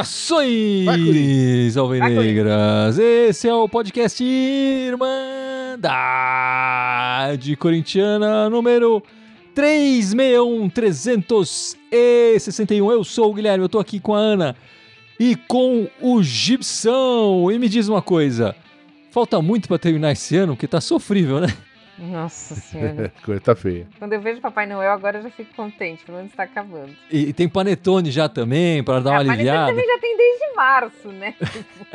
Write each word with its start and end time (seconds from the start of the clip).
Saudações, 0.00 1.76
alvinegras! 1.76 2.98
Esse 2.98 3.46
é 3.48 3.54
o 3.54 3.68
podcast 3.68 4.22
Irmandade 4.22 5.00
Corintiana 7.56 8.48
número 8.50 9.02
361 9.54 10.68
361. 10.68 12.92
Eu 12.92 13.02
sou 13.04 13.30
o 13.30 13.34
Guilherme, 13.34 13.64
eu 13.64 13.68
tô 13.68 13.78
aqui 13.78 13.98
com 13.98 14.14
a 14.14 14.18
Ana 14.18 14.54
e 15.20 15.36
com 15.36 15.86
o 16.00 16.22
Gibson. 16.22 17.50
E 17.50 17.58
me 17.58 17.68
diz 17.68 17.88
uma 17.88 18.00
coisa, 18.00 18.56
falta 19.10 19.42
muito 19.42 19.68
para 19.68 19.78
terminar 19.78 20.12
esse 20.12 20.34
ano, 20.34 20.54
porque 20.54 20.66
tá 20.66 20.80
sofrível, 20.80 21.40
né? 21.40 21.48
Nossa 21.98 22.54
senhora. 22.54 23.12
Coisa 23.22 23.42
tá 23.42 23.54
feia. 23.54 23.86
Quando 23.98 24.14
eu 24.14 24.22
vejo 24.22 24.40
Papai 24.40 24.66
Noel, 24.66 24.90
agora 24.90 25.18
eu 25.18 25.22
já 25.24 25.30
fico 25.30 25.54
contente, 25.54 26.02
pelo 26.02 26.16
menos 26.16 26.32
tá 26.32 26.44
acabando. 26.44 26.96
E, 27.12 27.28
e 27.28 27.32
tem 27.34 27.46
panetone 27.46 28.10
já 28.10 28.26
também, 28.26 28.82
para 28.82 29.00
dar 29.00 29.10
uma 29.10 29.16
a 29.16 29.18
Panetone 29.18 29.48
aliviada. 29.50 29.70
também 29.70 29.86
já 29.86 29.98
tem 29.98 30.16
desde 30.16 30.56
março, 30.56 31.08
né? 31.08 31.34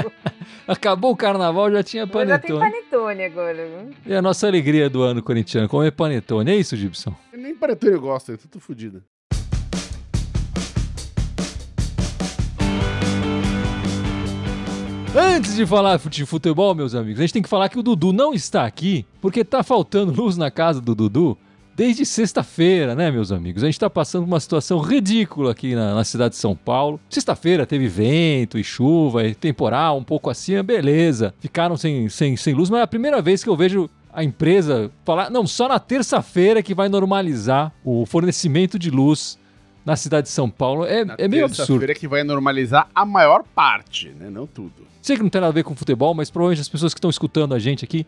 Acabou 0.68 1.12
o 1.12 1.18
carnaval, 1.18 1.72
já 1.72 1.82
tinha 1.82 2.06
Mas 2.06 2.30
já 2.30 2.38
tem 2.38 2.56
panetone. 2.56 2.72
Panetone 2.92 3.24
agora. 3.24 3.68
viu? 3.68 3.96
E 4.06 4.14
a 4.14 4.22
nossa 4.22 4.46
alegria 4.46 4.88
do 4.92 5.02
ano 5.02 5.24
corintiano, 5.24 5.68
comer 5.68 5.92
panetone. 5.92 6.52
É 6.52 6.56
isso, 6.56 6.78
Gibson? 6.78 7.16
Nem 7.34 7.56
panetone 7.56 7.94
eu 7.94 8.02
gosto, 8.02 8.32
eu 8.32 8.38
tô 8.38 8.48
tudo 8.48 9.04
Antes 15.18 15.56
de 15.56 15.66
falar 15.66 15.98
de 15.98 16.26
futebol, 16.26 16.76
meus 16.76 16.94
amigos, 16.94 17.22
a 17.22 17.24
gente 17.24 17.32
tem 17.32 17.42
que 17.42 17.48
falar 17.48 17.70
que 17.70 17.80
o 17.80 17.84
Dudu 17.84 18.12
não 18.12 18.34
está 18.34 18.66
aqui 18.66 19.06
porque 19.22 19.46
tá 19.46 19.64
faltando 19.64 20.12
luz 20.12 20.36
na 20.36 20.52
casa 20.52 20.82
do 20.82 20.94
Dudu 20.94 21.38
desde 21.74 22.06
sexta-feira, 22.06 22.94
né, 22.94 23.10
meus 23.10 23.32
amigos? 23.32 23.64
A 23.64 23.68
gente 23.68 23.80
tá 23.80 23.90
passando 23.90 24.26
uma 24.26 24.42
situação 24.42 24.78
ridícula 24.78 25.54
aqui 25.54 25.74
na, 25.74 25.96
na 25.96 26.04
cidade 26.04 26.32
de 26.32 26.42
São 26.42 26.54
Paulo. 26.54 27.00
Sexta-feira 27.10 27.66
teve 27.66 27.88
vento 27.88 28.60
e 28.60 28.64
chuva 28.64 29.26
e 29.26 29.34
temporal, 29.34 29.98
um 29.98 30.04
pouco 30.04 30.30
assim, 30.30 30.62
beleza. 30.62 31.34
Ficaram 31.40 31.78
sem, 31.78 32.10
sem, 32.10 32.36
sem 32.36 32.54
luz, 32.54 32.70
mas 32.70 32.82
é 32.82 32.84
a 32.84 32.88
primeira 32.88 33.22
vez 33.22 33.42
que 33.42 33.50
eu 33.50 33.56
vejo 33.56 33.90
a 34.12 34.22
empresa 34.22 34.92
falar, 35.06 35.30
não, 35.30 35.48
só 35.48 35.70
na 35.70 35.80
terça-feira 35.80 36.62
que 36.62 36.74
vai 36.74 36.90
normalizar 36.90 37.72
o 37.86 38.06
fornecimento 38.06 38.78
de 38.78 38.90
luz 38.90 39.38
na 39.86 39.96
cidade 39.96 40.28
de 40.28 40.34
São 40.34 40.50
Paulo. 40.50 40.86
É, 40.86 41.06
Na 41.06 41.16
é 41.18 41.28
meio 41.28 41.46
absurdo. 41.46 41.68
terça-feira 41.68 41.94
que 41.94 42.08
vai 42.08 42.24
normalizar 42.24 42.90
a 42.94 43.06
maior 43.06 43.44
parte, 43.54 44.10
né? 44.10 44.30
Não 44.30 44.48
tudo. 44.48 44.88
Sei 45.02 45.16
que 45.16 45.22
não 45.22 45.30
tem 45.30 45.40
nada 45.40 45.52
a 45.52 45.54
ver 45.54 45.64
com 45.64 45.76
futebol, 45.76 46.14
mas 46.16 46.32
provavelmente 46.32 46.62
as 46.62 46.70
pessoas 46.70 46.94
que 46.94 46.98
estão 46.98 47.10
escutando 47.10 47.54
a 47.54 47.60
gente 47.60 47.86
aqui 47.86 48.06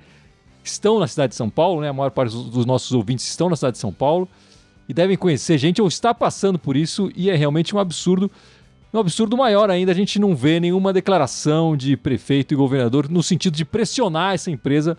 estão 0.64 1.00
na 1.00 1.08
cidade 1.08 1.30
de 1.32 1.36
São 1.36 1.50
Paulo, 1.50 1.82
né? 1.82 1.90
A 1.90 1.94
maior 1.94 2.10
parte 2.10 2.34
dos 2.34 2.66
nossos 2.66 2.92
ouvintes 2.92 3.28
estão 3.28 3.50
na 3.50 3.56
cidade 3.56 3.74
de 3.74 3.80
São 3.80 3.94
Paulo 3.94 4.28
e 4.90 4.94
devem 4.94 5.16
conhecer 5.16 5.58
gente 5.58 5.82
ou 5.82 5.88
está 5.88 6.14
passando 6.14 6.58
por 6.58 6.76
isso 6.76 7.12
e 7.16 7.30
é 7.30 7.36
realmente 7.36 7.76
um 7.76 7.80
absurdo. 7.80 8.32
Um 8.94 9.00
absurdo 9.00 9.38
maior 9.38 9.70
ainda, 9.70 9.92
a 9.92 9.96
gente 9.96 10.18
não 10.18 10.36
vê 10.36 10.60
nenhuma 10.60 10.92
declaração 10.92 11.78
de 11.78 11.96
prefeito 11.96 12.54
e 12.54 12.58
governador 12.58 13.08
no 13.10 13.22
sentido 13.22 13.56
de 13.56 13.66
pressionar 13.66 14.34
essa 14.34 14.50
empresa 14.50 14.98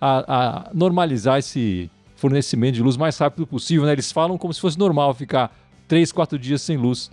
a, 0.00 0.68
a 0.68 0.70
normalizar 0.72 1.38
esse 1.38 1.90
fornecimento 2.16 2.76
de 2.76 2.82
luz 2.82 2.96
o 2.96 3.00
mais 3.00 3.18
rápido 3.18 3.46
possível. 3.46 3.84
Né? 3.84 3.92
Eles 3.92 4.10
falam 4.10 4.38
como 4.38 4.54
se 4.54 4.60
fosse 4.60 4.78
normal 4.78 5.12
ficar 5.12 5.54
três, 5.88 6.12
quatro 6.12 6.38
dias 6.38 6.62
sem 6.62 6.76
luz. 6.76 7.10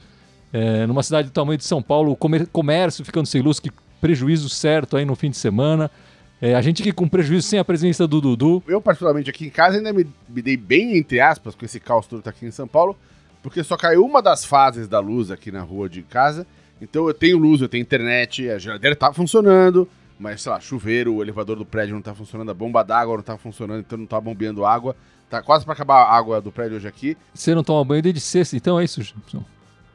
É, 0.54 0.86
numa 0.86 1.04
cidade 1.04 1.30
do 1.30 1.32
tamanho 1.32 1.58
de 1.58 1.64
São 1.64 1.82
Paulo, 1.82 2.12
o 2.12 2.48
comércio 2.48 3.06
ficando 3.06 3.26
sem 3.26 3.42
luz, 3.42 3.60
que 3.60 3.72
prejuízo 4.02 4.50
certo 4.50 4.98
aí 4.98 5.06
no 5.06 5.16
fim 5.16 5.30
de 5.30 5.38
semana. 5.38 5.90
É, 6.42 6.56
a 6.56 6.62
gente 6.62 6.82
aqui 6.82 6.92
com 6.92 7.08
prejuízo 7.08 7.48
sem 7.48 7.60
a 7.60 7.64
presença 7.64 8.08
do 8.08 8.20
Dudu. 8.20 8.64
Eu, 8.68 8.82
particularmente, 8.82 9.30
aqui 9.30 9.46
em 9.46 9.50
casa, 9.50 9.78
ainda 9.78 9.94
me, 9.94 10.08
me 10.28 10.42
dei 10.42 10.58
bem, 10.58 10.98
entre 10.98 11.20
aspas, 11.20 11.54
com 11.54 11.64
esse 11.64 11.80
caos 11.80 12.08
todo 12.08 12.20
que 12.20 12.24
tá 12.24 12.32
aqui 12.32 12.46
em 12.48 12.52
São 12.52 12.68
Paulo, 12.68 12.98
porque 13.44 13.64
só 13.64 13.78
caiu 13.78 14.04
uma 14.04 14.22
das 14.22 14.44
fases 14.44 14.88
da 14.88 15.00
luz 15.00 15.30
aqui 15.30 15.52
na 15.52 15.62
rua 15.62 15.88
de 15.88 16.02
casa. 16.02 16.48
Então 16.81 17.08
eu 17.08 17.14
tenho 17.14 17.38
luz, 17.38 17.62
eu 17.62 17.70
tenho 17.70 17.84
internet, 17.84 18.50
a 18.50 18.58
geladeira 18.58 18.96
tá 18.96 19.14
funcionando, 19.14 19.88
mas, 20.20 20.42
sei 20.42 20.52
lá, 20.52 20.60
chuveiro, 20.60 21.16
o 21.16 21.22
elevador 21.22 21.56
do 21.56 21.66
prédio 21.66 21.94
não 21.94 22.02
tá 22.02 22.16
funcionando, 22.16 22.50
a 22.50 22.56
bomba 22.56 22.84
d'água 22.84 23.18
não 23.18 23.24
tá 23.24 23.38
funcionando, 23.38 23.81
então 23.81 23.98
não 23.98 24.08
tá 24.08 24.20
bombeando 24.20 24.66
água. 24.66 24.96
Tá 25.31 25.42
quase 25.42 25.64
pra 25.64 25.74
acabar 25.74 26.03
a 26.03 26.14
água 26.14 26.42
do 26.42 26.52
prédio 26.52 26.75
hoje 26.75 26.90
aqui. 26.90 27.18
Você 27.34 27.56
não 27.56 27.64
toma 27.64 27.86
banho 27.86 28.02
desde 28.02 28.19
sexta, 28.19 28.58
então 28.58 28.78
é 28.78 28.84
isso, 28.84 29.02
Gibson? 29.02 29.42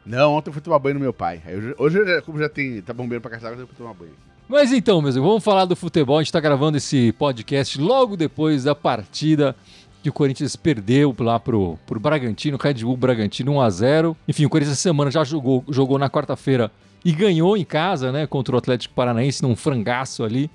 Não, 0.06 0.32
ontem 0.32 0.48
eu 0.48 0.52
fui 0.54 0.62
tomar 0.62 0.78
banho 0.78 0.94
no 0.94 1.00
meu 1.00 1.12
pai. 1.12 1.42
Hoje, 1.46 1.74
hoje 1.76 2.22
como 2.22 2.38
já 2.38 2.48
tem, 2.48 2.80
tá 2.80 2.94
bombeando 2.94 3.20
pra 3.20 3.32
caixa 3.32 3.44
d'água, 3.44 3.62
eu 3.62 3.66
fui 3.66 3.76
tomar 3.76 3.92
banho. 3.92 4.12
Mas 4.48 4.72
então, 4.72 5.02
meus 5.02 5.14
amigos, 5.14 5.28
vamos 5.28 5.44
falar 5.44 5.66
do 5.66 5.76
futebol. 5.76 6.18
A 6.18 6.22
gente 6.22 6.32
tá 6.32 6.40
gravando 6.40 6.78
esse 6.78 7.12
podcast 7.18 7.78
logo 7.78 8.16
depois 8.16 8.64
da 8.64 8.74
partida 8.74 9.54
que 10.02 10.08
o 10.08 10.12
Corinthians 10.12 10.56
perdeu 10.56 11.14
lá 11.18 11.38
pro, 11.38 11.78
pro 11.84 12.00
Bragantino, 12.00 12.56
Red 12.56 12.74
Bull 12.74 12.96
Bragantino 12.96 13.52
1x0. 13.52 14.16
Enfim, 14.26 14.46
o 14.46 14.48
Corinthians 14.48 14.78
essa 14.78 14.82
semana 14.84 15.10
já 15.10 15.22
jogou, 15.22 15.62
jogou 15.68 15.98
na 15.98 16.08
quarta-feira 16.08 16.70
e 17.04 17.12
ganhou 17.12 17.58
em 17.58 17.64
casa, 17.64 18.10
né, 18.10 18.26
contra 18.26 18.54
o 18.54 18.58
Atlético 18.58 18.94
Paranaense 18.94 19.42
num 19.42 19.54
frangaço 19.54 20.24
ali, 20.24 20.50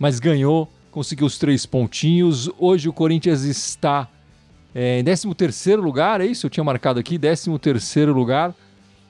mas 0.00 0.18
ganhou, 0.18 0.68
conseguiu 0.90 1.26
os 1.26 1.38
três 1.38 1.64
pontinhos. 1.64 2.50
Hoje 2.58 2.88
o 2.88 2.92
Corinthians 2.92 3.42
está 3.42 4.08
é, 4.78 4.98
em 4.98 5.04
13º 5.04 5.80
lugar, 5.80 6.20
é 6.20 6.26
isso? 6.26 6.44
Eu 6.44 6.50
tinha 6.50 6.62
marcado 6.62 7.00
aqui, 7.00 7.18
13º 7.18 8.12
lugar. 8.12 8.54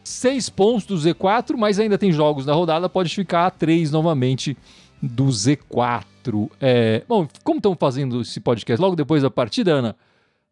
Seis 0.05 0.49
pontos 0.49 0.87
do 0.87 0.95
Z4, 0.95 1.57
mas 1.57 1.81
ainda 1.81 1.99
tem 1.99 2.13
jogos 2.13 2.47
da 2.47 2.55
rodada, 2.55 2.89
pode 2.89 3.13
ficar 3.13 3.47
a 3.47 3.51
três 3.51 3.91
novamente 3.91 4.57
do 5.03 5.25
Z4. 5.25 6.49
É, 6.61 7.03
bom, 7.09 7.27
como 7.43 7.57
estamos 7.57 7.77
fazendo 7.81 8.21
esse 8.21 8.39
podcast 8.39 8.81
logo 8.81 8.95
depois 8.95 9.25
da 9.25 9.31
partida, 9.31 9.73
Ana? 9.73 9.97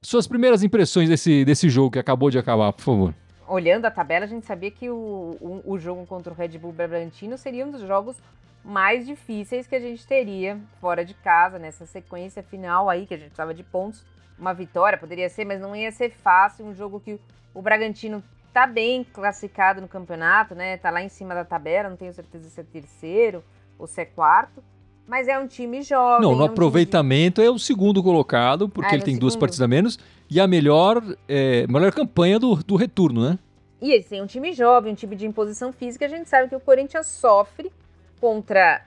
Suas 0.03 0.27
primeiras 0.27 0.65
impressões 0.65 1.09
desse, 1.09 1.45
desse 1.45 1.69
jogo 1.69 1.93
que 1.93 2.01
acabou 2.01 2.29
de 2.29 2.37
acabar, 2.37 2.73
por 2.73 2.83
favor. 2.83 3.15
Olhando 3.47 3.85
a 3.85 3.93
tabela, 3.93 4.25
a 4.25 4.29
gente 4.29 4.45
sabia 4.45 4.73
que 4.73 4.91
o, 4.91 5.37
o, 5.41 5.63
o 5.65 5.79
jogo 5.79 6.05
contra 6.07 6.33
o 6.33 6.37
Red 6.37 6.59
Bull 6.59 6.73
Bragantino 6.73 7.39
seria 7.39 7.65
um 7.65 7.71
dos 7.71 7.83
jogos 7.83 8.17
mais 8.65 9.07
difíceis 9.07 9.69
que 9.69 9.77
a 9.77 9.81
gente 9.81 10.05
teria 10.05 10.59
fora 10.81 11.05
de 11.05 11.15
casa, 11.15 11.57
nessa 11.57 11.87
sequência 11.87 12.43
final 12.43 12.91
aí, 12.91 13.07
que 13.07 13.15
a 13.15 13.17
gente 13.17 13.29
precisava 13.29 13.55
de 13.55 13.63
pontos. 13.63 14.05
Uma 14.39 14.53
vitória 14.53 14.99
poderia 14.99 15.29
ser, 15.29 15.45
mas 15.45 15.61
não 15.61 15.75
ia 15.77 15.91
ser 15.93 16.11
fácil. 16.11 16.65
Um 16.65 16.75
jogo 16.75 17.01
que 17.01 17.19
o 17.55 17.63
Bragantino 17.63 18.23
tá 18.53 18.67
bem 18.67 19.05
classificado 19.05 19.81
no 19.81 19.89
campeonato, 19.89 20.55
né? 20.55 20.77
Tá 20.77 20.91
lá 20.91 21.03
em 21.03 21.09
cima 21.09 21.35
da 21.35 21.45
tabela, 21.45 21.89
não 21.89 21.97
tenho 21.97 22.13
certeza 22.13 22.49
se 22.49 22.61
é 22.61 22.65
terceiro 22.65 23.43
ou 23.79 23.87
se 23.87 24.01
é 24.01 24.05
quarto. 24.05 24.63
Mas 25.07 25.29
é 25.29 25.39
um 25.39 25.47
time 25.47 25.83
jovem. 25.83 26.23
Não, 26.23 26.31
é 26.31 26.33
no 26.33 26.37
um 26.37 26.37
time 26.39 26.49
de- 26.49 26.53
aproveitamento 26.53 27.43
é 27.43 27.51
o 27.51 27.59
segundo 27.59 28.03
colocado, 28.03 28.69
porque 28.69 28.87
Ah, 28.87 28.91
ele 28.91 28.97
ele 28.97 29.03
é 29.03 29.05
tem 29.07 29.17
o 29.17 29.21
duas 29.21 29.35
segundo. 29.35 29.41
partidas 29.41 29.61
a 29.61 29.69
menos, 29.69 29.99
e 30.31 30.41
a 30.41 30.47
melhor, 30.47 31.03
é, 31.29 31.67
melhor 31.67 31.93
campanha 31.93 32.39
do, 32.39 32.57
do 32.57 32.75
retorno, 32.77 33.29
né? 33.29 33.39
E 33.83 33.93
eles 33.93 34.07
têm 34.07 34.23
um 34.23 34.27
time 34.27 34.53
jovem, 34.55 34.93
um 34.93 34.95
time 34.97 35.15
de 35.15 35.27
imposição 35.27 35.73
física. 35.73 36.07
A 36.07 36.09
gente 36.09 36.29
sabe 36.31 36.49
que 36.49 36.57
o 36.57 36.61
Corinthians 36.61 37.07
sofre 37.07 37.71
contra 38.19 38.83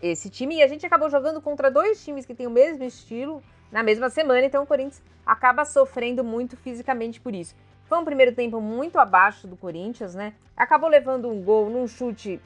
esse 0.00 0.30
time. 0.30 0.56
E 0.56 0.62
a 0.62 0.68
gente 0.68 0.86
acabou 0.86 1.10
jogando 1.10 1.40
contra 1.40 1.70
dois 1.70 2.02
times 2.02 2.24
que 2.24 2.34
têm 2.34 2.46
o 2.46 2.50
mesmo 2.50 2.82
estilo 2.84 3.42
na 3.70 3.82
mesma 3.82 4.10
semana. 4.10 4.44
Então 4.44 4.62
o 4.62 4.66
Corinthians 4.66 5.02
acaba 5.24 5.64
sofrendo 5.64 6.24
muito 6.24 6.56
fisicamente 6.56 7.20
por 7.20 7.34
isso. 7.34 7.54
Foi 7.86 7.98
um 7.98 8.04
primeiro 8.04 8.32
tempo 8.34 8.60
muito 8.60 8.98
abaixo 8.98 9.46
do 9.46 9.56
Corinthians, 9.56 10.14
né? 10.14 10.34
Acabou 10.56 10.88
levando 10.90 11.28
um 11.28 11.42
gol 11.42 11.70
num 11.70 11.86
chute 11.88 12.40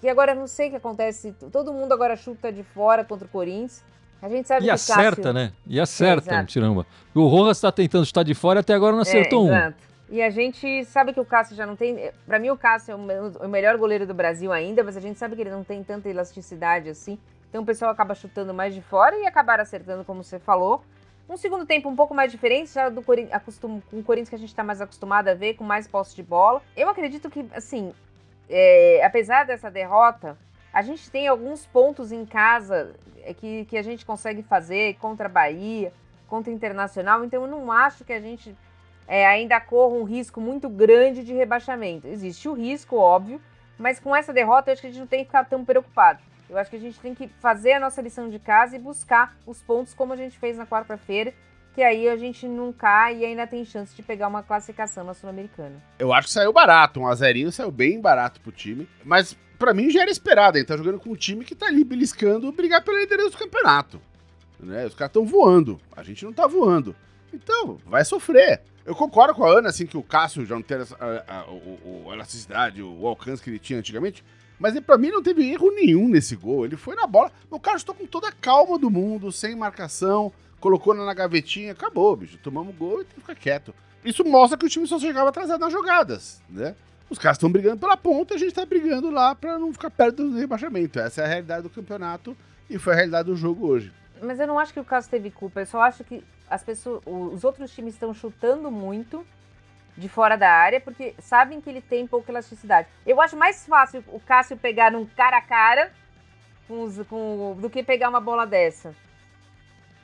que 0.00 0.08
agora 0.08 0.34
não 0.34 0.46
sei 0.46 0.68
o 0.68 0.70
que 0.70 0.76
acontece. 0.76 1.34
Todo 1.52 1.72
mundo 1.72 1.92
agora 1.92 2.16
chuta 2.16 2.52
de 2.52 2.62
fora 2.62 3.04
contra 3.04 3.26
o 3.26 3.30
Corinthians. 3.30 3.84
A 4.20 4.28
gente 4.28 4.48
sabe 4.48 4.62
E 4.62 4.64
que 4.64 4.70
o 4.70 4.74
acerta, 4.74 5.16
Cássio... 5.16 5.32
né? 5.32 5.52
E 5.66 5.78
acerta, 5.78 6.30
exato. 6.30 6.46
tiramba. 6.46 6.86
O 7.14 7.26
Rojas 7.26 7.58
está 7.58 7.70
tentando 7.70 8.06
chutar 8.06 8.24
de 8.24 8.34
fora 8.34 8.60
até 8.60 8.72
agora 8.72 8.92
não 8.92 9.02
acertou 9.02 9.48
é, 9.48 9.50
um. 9.50 9.56
Exato. 9.56 9.76
E 10.08 10.22
a 10.22 10.30
gente 10.30 10.84
sabe 10.84 11.12
que 11.12 11.20
o 11.20 11.24
Cássio 11.24 11.56
já 11.56 11.66
não 11.66 11.76
tem. 11.76 12.10
Pra 12.24 12.38
mim, 12.38 12.50
o 12.50 12.56
Cássio 12.56 12.92
é 12.92 13.44
o 13.44 13.48
melhor 13.48 13.76
goleiro 13.76 14.06
do 14.06 14.14
Brasil 14.14 14.52
ainda, 14.52 14.84
mas 14.84 14.96
a 14.96 15.00
gente 15.00 15.18
sabe 15.18 15.34
que 15.34 15.42
ele 15.42 15.50
não 15.50 15.64
tem 15.64 15.82
tanta 15.82 16.08
elasticidade 16.08 16.88
assim. 16.88 17.18
Então 17.48 17.62
o 17.62 17.66
pessoal 17.66 17.90
acaba 17.90 18.14
chutando 18.14 18.52
mais 18.52 18.74
de 18.74 18.82
fora 18.82 19.16
e 19.16 19.26
acabar 19.26 19.60
acertando, 19.60 20.04
como 20.04 20.22
você 20.22 20.38
falou. 20.38 20.82
Um 21.28 21.36
segundo 21.36 21.66
tempo 21.66 21.88
um 21.88 21.96
pouco 21.96 22.14
mais 22.14 22.30
diferente, 22.30 22.72
já 22.72 22.88
do 22.88 23.04
acostum- 23.32 23.80
com 23.90 23.98
o 23.98 24.02
Corinthians 24.02 24.28
que 24.28 24.36
a 24.36 24.38
gente 24.38 24.54
tá 24.54 24.62
mais 24.62 24.80
acostumado 24.80 25.28
a 25.28 25.34
ver, 25.34 25.54
com 25.54 25.64
mais 25.64 25.88
posse 25.88 26.14
de 26.14 26.22
bola. 26.22 26.62
Eu 26.76 26.88
acredito 26.88 27.28
que, 27.28 27.44
assim, 27.52 27.92
é, 28.48 29.02
apesar 29.04 29.44
dessa 29.44 29.68
derrota, 29.70 30.38
a 30.72 30.82
gente 30.82 31.10
tem 31.10 31.26
alguns 31.26 31.66
pontos 31.66 32.12
em 32.12 32.24
casa 32.24 32.94
é, 33.24 33.34
que, 33.34 33.64
que 33.64 33.76
a 33.76 33.82
gente 33.82 34.06
consegue 34.06 34.42
fazer 34.42 34.94
contra 35.00 35.26
a 35.26 35.28
Bahia, 35.28 35.92
contra 36.28 36.52
o 36.52 36.54
Internacional, 36.54 37.24
então 37.24 37.42
eu 37.42 37.48
não 37.48 37.72
acho 37.72 38.04
que 38.04 38.12
a 38.12 38.20
gente 38.20 38.56
é, 39.08 39.26
ainda 39.26 39.60
corra 39.60 39.94
um 39.94 40.04
risco 40.04 40.40
muito 40.40 40.68
grande 40.68 41.24
de 41.24 41.32
rebaixamento. 41.32 42.06
Existe 42.06 42.48
o 42.48 42.52
risco, 42.52 42.96
óbvio, 42.96 43.40
mas 43.78 43.98
com 43.98 44.14
essa 44.14 44.32
derrota 44.32 44.70
eu 44.70 44.72
acho 44.72 44.82
que 44.82 44.88
a 44.88 44.90
gente 44.90 45.00
não 45.00 45.06
tem 45.06 45.20
que 45.20 45.26
ficar 45.26 45.44
tão 45.44 45.64
preocupado. 45.64 46.20
Eu 46.48 46.56
acho 46.58 46.70
que 46.70 46.76
a 46.76 46.80
gente 46.80 46.98
tem 47.00 47.14
que 47.14 47.28
fazer 47.40 47.72
a 47.72 47.80
nossa 47.80 48.00
lição 48.00 48.30
de 48.30 48.38
casa 48.38 48.76
e 48.76 48.78
buscar 48.78 49.36
os 49.46 49.62
pontos 49.62 49.94
como 49.94 50.12
a 50.12 50.16
gente 50.16 50.38
fez 50.38 50.56
na 50.56 50.66
quarta-feira, 50.66 51.34
que 51.74 51.82
aí 51.82 52.08
a 52.08 52.16
gente 52.16 52.46
não 52.46 52.72
cai 52.72 53.18
e 53.18 53.24
ainda 53.24 53.46
tem 53.46 53.64
chance 53.64 53.94
de 53.94 54.02
pegar 54.02 54.28
uma 54.28 54.42
classificação 54.42 55.04
na 55.04 55.12
Sul-Americana. 55.12 55.82
Eu 55.98 56.12
acho 56.12 56.28
que 56.28 56.34
saiu 56.34 56.52
barato, 56.52 57.00
um 57.00 57.06
azerinho 57.06 57.52
saiu 57.52 57.70
bem 57.70 58.00
barato 58.00 58.40
pro 58.40 58.52
time. 58.52 58.88
Mas 59.04 59.36
pra 59.58 59.74
mim 59.74 59.90
já 59.90 60.02
era 60.02 60.10
esperado. 60.10 60.56
Ele 60.56 60.64
tá 60.64 60.76
jogando 60.76 61.00
com 61.00 61.10
um 61.10 61.16
time 61.16 61.44
que 61.44 61.54
tá 61.54 61.66
ali 61.66 61.84
beliscando 61.84 62.50
brigar 62.52 62.82
pela 62.82 63.00
liderança 63.00 63.30
do 63.30 63.38
campeonato. 63.38 64.00
Né? 64.60 64.86
Os 64.86 64.94
caras 64.94 65.10
estão 65.10 65.26
voando. 65.26 65.80
A 65.94 66.02
gente 66.02 66.24
não 66.24 66.32
tá 66.32 66.46
voando. 66.46 66.94
Então, 67.32 67.78
vai 67.84 68.04
sofrer. 68.04 68.62
Eu 68.84 68.94
concordo 68.94 69.34
com 69.34 69.44
a 69.44 69.58
Ana, 69.58 69.68
assim, 69.68 69.84
que 69.84 69.96
o 69.96 70.02
Cássio 70.02 70.46
já 70.46 70.54
não 70.54 70.62
tem 70.62 70.78
a, 70.78 70.80
a, 70.80 71.40
a, 71.40 71.40
a 71.42 72.14
elasticidade, 72.14 72.80
o 72.80 73.06
alcance 73.06 73.42
que 73.42 73.50
ele 73.50 73.58
tinha 73.58 73.78
antigamente. 73.78 74.24
Mas 74.58 74.78
para 74.80 74.98
mim 74.98 75.10
não 75.10 75.22
teve 75.22 75.50
erro 75.50 75.70
nenhum 75.70 76.08
nesse 76.08 76.34
gol. 76.34 76.64
Ele 76.64 76.76
foi 76.76 76.94
na 76.94 77.06
bola. 77.06 77.30
O 77.50 77.60
cara 77.60 77.76
estou 77.76 77.94
com 77.94 78.06
toda 78.06 78.28
a 78.28 78.32
calma 78.32 78.78
do 78.78 78.90
mundo, 78.90 79.30
sem 79.30 79.54
marcação, 79.54 80.32
colocou 80.60 80.94
na 80.94 81.12
gavetinha, 81.12 81.72
acabou, 81.72 82.16
bicho. 82.16 82.38
Tomamos 82.38 82.74
gol 82.74 83.02
e 83.02 83.04
tem 83.04 83.14
que 83.14 83.20
ficar 83.20 83.34
quieto. 83.34 83.74
Isso 84.04 84.24
mostra 84.24 84.56
que 84.56 84.66
o 84.66 84.68
time 84.68 84.86
só 84.86 84.98
chegava 84.98 85.28
atrasado 85.28 85.60
nas 85.60 85.72
jogadas, 85.72 86.40
né? 86.48 86.74
Os 87.08 87.18
caras 87.18 87.36
estão 87.36 87.50
brigando 87.50 87.78
pela 87.78 87.96
ponta, 87.96 88.34
a 88.34 88.38
gente 88.38 88.52
tá 88.52 88.64
brigando 88.64 89.10
lá 89.10 89.34
para 89.34 89.58
não 89.58 89.72
ficar 89.72 89.90
perto 89.90 90.28
do 90.28 90.36
rebaixamento. 90.36 90.98
Essa 90.98 91.22
é 91.22 91.24
a 91.24 91.28
realidade 91.28 91.62
do 91.62 91.70
campeonato 91.70 92.36
e 92.68 92.78
foi 92.78 92.94
a 92.94 92.96
realidade 92.96 93.28
do 93.30 93.36
jogo 93.36 93.66
hoje. 93.66 93.92
Mas 94.20 94.40
eu 94.40 94.46
não 94.46 94.58
acho 94.58 94.72
que 94.72 94.80
o 94.80 94.84
Cássio 94.84 95.10
teve 95.10 95.30
culpa. 95.30 95.60
Eu 95.60 95.66
só 95.66 95.80
acho 95.82 96.02
que 96.02 96.24
as 96.48 96.62
pessoas, 96.62 97.02
os 97.04 97.44
outros 97.44 97.70
times 97.72 97.94
estão 97.94 98.12
chutando 98.14 98.70
muito 98.70 99.26
de 99.96 100.08
fora 100.08 100.36
da 100.36 100.50
área, 100.50 100.80
porque 100.80 101.14
sabem 101.18 101.60
que 101.60 101.70
ele 101.70 101.80
tem 101.80 102.06
pouca 102.06 102.30
elasticidade. 102.30 102.88
Eu 103.06 103.20
acho 103.20 103.36
mais 103.36 103.66
fácil 103.66 104.04
o 104.08 104.20
Cássio 104.20 104.56
pegar 104.56 104.90
num 104.90 105.06
cara 105.06 105.38
a 105.38 105.42
cara 105.42 105.90
com 106.68 106.82
os, 106.82 107.00
com, 107.06 107.56
do 107.60 107.70
que 107.70 107.82
pegar 107.82 108.08
uma 108.08 108.20
bola 108.20 108.46
dessa. 108.46 108.94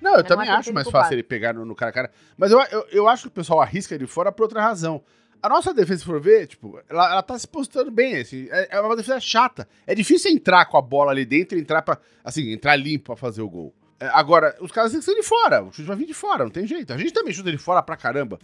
Não, 0.01 0.17
eu, 0.17 0.25
também 0.25 0.49
acho 0.49 0.73
mais 0.73 0.91
fácil 0.91 1.15
ele 1.15 1.23
pegar 1.23 1.53
no, 1.53 1.65
no, 1.65 1.77
cara 1.77 1.91
a 1.91 1.93
cara. 1.93 2.11
Mas 2.37 2.51
eu, 2.51 2.61
eu, 2.71 2.87
eu 2.91 3.09
acho 3.09 3.23
que 3.23 3.29
o 3.29 3.33
pessoal 3.33 3.61
arrisca 3.61 3.95
ele 3.95 4.07
fora 4.07 4.33
por 4.33 4.45
outra 4.45 4.61
razão. 4.61 5.03
A 5.41 5.49
nossa 5.49 5.75
defesa, 5.75 6.01
se 6.01 6.07
for 6.07 6.21
ver, 6.21 6.47
tipo, 6.47 6.81
ela, 6.89 7.13
ela 7.13 7.23
tá 7.23 7.39
se 7.39 7.47
postando 7.47 7.91
bem, 7.91 8.17
assim, 8.17 8.49
é, 8.51 8.77
é 8.77 8.81
uma 8.81 8.97
defesa 8.97 9.21
chata. 9.21 9.69
É 9.87 9.95
difícil 9.95 10.31
entrar 10.31 10.67
com 10.67 10.77
a 10.77 10.83
bola 10.83 11.11
ali 11.11 11.25
dentro 11.25 11.59
e 11.59 11.61
entrar 11.61 11.83
para 11.83 11.99
assim, 12.25 12.53
entrar 12.53 12.77
limpo 12.77 13.07
pra 13.07 13.17
fazer 13.17 13.43
o 13.43 13.49
gol. 13.49 13.75
É, 13.99 14.09
agora, 14.13 14.57
os 14.61 14.73
caras 14.73 14.91
têm 14.91 15.01
que 15.01 15.05
ser 15.05 15.15
de 15.15 15.23
fora, 15.23 15.63
o 15.63 15.73
chute 15.73 15.83
vai 15.83 15.97
vir 15.97 16.07
de 16.07 16.15
fora, 16.15 16.45
não 16.45 16.51
tem 16.51 16.67
jeito. 16.67 16.93
A 16.93 16.97
gente 16.97 17.13
também 17.13 17.33
chuta 17.33 17.51
de 17.51 17.59
fora 17.59 17.83
pra 17.83 17.97
caramba. 17.97 18.39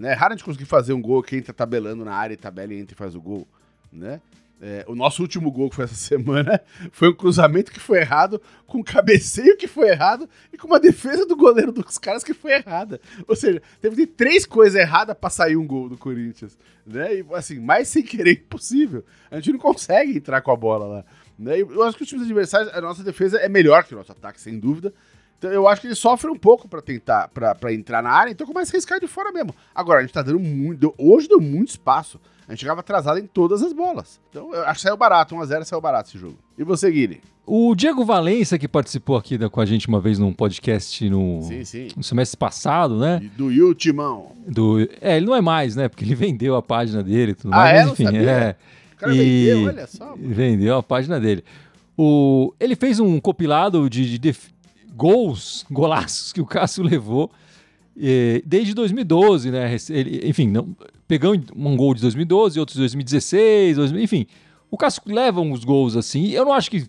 Né? 0.00 0.12
É 0.12 0.14
raro 0.14 0.32
a 0.32 0.36
gente 0.36 0.44
conseguir 0.44 0.64
fazer 0.64 0.94
um 0.94 1.02
gol 1.02 1.22
que 1.22 1.36
entra 1.36 1.52
tabelando 1.52 2.04
na 2.06 2.14
área 2.14 2.32
e 2.32 2.36
tabela 2.36 2.72
e 2.72 2.78
entra 2.78 2.94
e 2.94 2.96
faz 2.96 3.14
o 3.14 3.20
gol. 3.20 3.46
Né? 3.92 4.18
É, 4.62 4.82
o 4.88 4.94
nosso 4.94 5.20
último 5.20 5.50
gol 5.50 5.68
que 5.68 5.76
foi 5.76 5.84
essa 5.84 5.92
semana 5.94 6.58
foi 6.90 7.10
um 7.10 7.14
cruzamento 7.14 7.70
que 7.70 7.78
foi 7.78 7.98
errado, 7.98 8.40
com 8.66 8.78
um 8.78 8.82
cabeceio 8.82 9.58
que 9.58 9.68
foi 9.68 9.90
errado 9.90 10.28
e 10.50 10.56
com 10.56 10.66
uma 10.66 10.80
defesa 10.80 11.26
do 11.26 11.36
goleiro 11.36 11.70
dos 11.70 11.98
caras 11.98 12.24
que 12.24 12.32
foi 12.32 12.52
errada. 12.52 12.98
Ou 13.28 13.36
seja, 13.36 13.60
teve 13.80 13.94
ter 13.94 14.06
três 14.06 14.46
coisas 14.46 14.80
erradas 14.80 15.14
para 15.18 15.28
sair 15.28 15.56
um 15.56 15.66
gol 15.66 15.90
do 15.90 15.98
Corinthians. 15.98 16.56
Né? 16.86 17.18
E 17.18 17.26
assim, 17.34 17.58
mais 17.58 17.88
sem 17.88 18.02
querer 18.02 18.32
impossível. 18.32 19.04
A 19.30 19.36
gente 19.36 19.52
não 19.52 19.58
consegue 19.58 20.16
entrar 20.16 20.40
com 20.40 20.50
a 20.50 20.56
bola 20.56 20.86
lá. 20.86 21.04
Né? 21.38 21.60
Eu 21.60 21.82
acho 21.82 21.96
que 21.96 22.04
os 22.04 22.08
times 22.08 22.24
adversários, 22.24 22.72
a 22.72 22.80
nossa 22.80 23.02
defesa 23.02 23.38
é 23.38 23.50
melhor 23.50 23.84
que 23.84 23.94
o 23.94 23.98
nosso 23.98 24.12
ataque, 24.12 24.40
sem 24.40 24.58
dúvida. 24.58 24.94
Então 25.40 25.50
eu 25.50 25.66
acho 25.66 25.80
que 25.80 25.86
ele 25.86 25.94
sofre 25.94 26.30
um 26.30 26.36
pouco 26.36 26.68
para 26.68 26.82
tentar, 26.82 27.28
para 27.28 27.72
entrar 27.72 28.02
na 28.02 28.10
área, 28.10 28.30
então 28.30 28.46
começa 28.46 28.70
a 28.70 28.76
riscar 28.76 29.00
de 29.00 29.06
fora 29.06 29.32
mesmo. 29.32 29.54
Agora, 29.74 30.00
a 30.00 30.02
gente 30.02 30.12
tá 30.12 30.20
dando 30.20 30.38
muito. 30.38 30.94
Hoje 30.98 31.26
deu 31.26 31.40
muito 31.40 31.70
espaço. 31.70 32.20
A 32.46 32.52
gente 32.52 32.60
chegava 32.60 32.80
atrasado 32.80 33.18
em 33.18 33.26
todas 33.26 33.62
as 33.62 33.72
bolas. 33.72 34.20
Então 34.28 34.52
eu 34.52 34.62
acho 34.64 34.74
que 34.74 34.82
saiu 34.82 34.98
barato, 34.98 35.34
1x0 35.34 35.64
saiu 35.64 35.80
barato 35.80 36.10
esse 36.10 36.18
jogo. 36.18 36.36
E 36.58 36.62
você, 36.62 36.90
Guilherme? 36.90 37.22
O 37.46 37.74
Diego 37.74 38.04
Valença, 38.04 38.58
que 38.58 38.68
participou 38.68 39.16
aqui 39.16 39.38
da, 39.38 39.48
com 39.48 39.62
a 39.62 39.64
gente 39.64 39.88
uma 39.88 39.98
vez 39.98 40.18
num 40.18 40.32
podcast 40.32 41.08
no, 41.08 41.42
sim, 41.42 41.64
sim. 41.64 41.88
no 41.96 42.02
semestre 42.02 42.36
passado, 42.36 42.98
né? 42.98 43.20
E 43.22 43.28
do 43.28 43.50
Yutimão. 43.50 44.32
Do, 44.46 44.80
é, 45.00 45.16
ele 45.16 45.26
não 45.26 45.34
é 45.34 45.40
mais, 45.40 45.74
né? 45.74 45.88
Porque 45.88 46.04
ele 46.04 46.14
vendeu 46.14 46.54
a 46.54 46.60
página 46.60 47.02
dele 47.02 47.32
e 47.32 47.34
tudo 47.34 47.54
ah, 47.54 47.56
mais. 47.56 47.80
É? 47.80 47.84
Mas, 47.84 47.92
enfim, 47.92 48.16
é. 48.18 48.56
O 48.92 48.96
cara 48.96 49.14
e... 49.14 49.16
vendeu, 49.16 49.68
olha 49.68 49.86
só. 49.86 50.04
Mano. 50.04 50.34
Vendeu 50.34 50.76
a 50.76 50.82
página 50.82 51.18
dele. 51.18 51.42
O, 51.96 52.52
ele 52.60 52.76
fez 52.76 53.00
um 53.00 53.18
compilado 53.18 53.88
de, 53.88 54.18
de, 54.18 54.36
gols, 54.94 55.64
golaços 55.70 56.32
que 56.32 56.40
o 56.40 56.46
Cássio 56.46 56.82
levou 56.82 57.30
eh, 58.00 58.42
desde 58.44 58.74
2012, 58.74 59.50
né? 59.50 59.76
Ele, 59.90 60.28
enfim, 60.28 60.48
não, 60.48 60.74
pegando 61.06 61.52
um 61.54 61.76
gol 61.76 61.94
de 61.94 62.00
2012, 62.02 62.58
outros 62.58 62.74
de 62.74 62.82
2016, 62.82 63.76
2000, 63.76 64.02
enfim. 64.02 64.26
O 64.70 64.76
Cássio 64.76 65.02
leva 65.06 65.40
uns 65.40 65.64
gols 65.64 65.96
assim. 65.96 66.28
Eu 66.28 66.44
não 66.44 66.52
acho 66.52 66.70
que. 66.70 66.86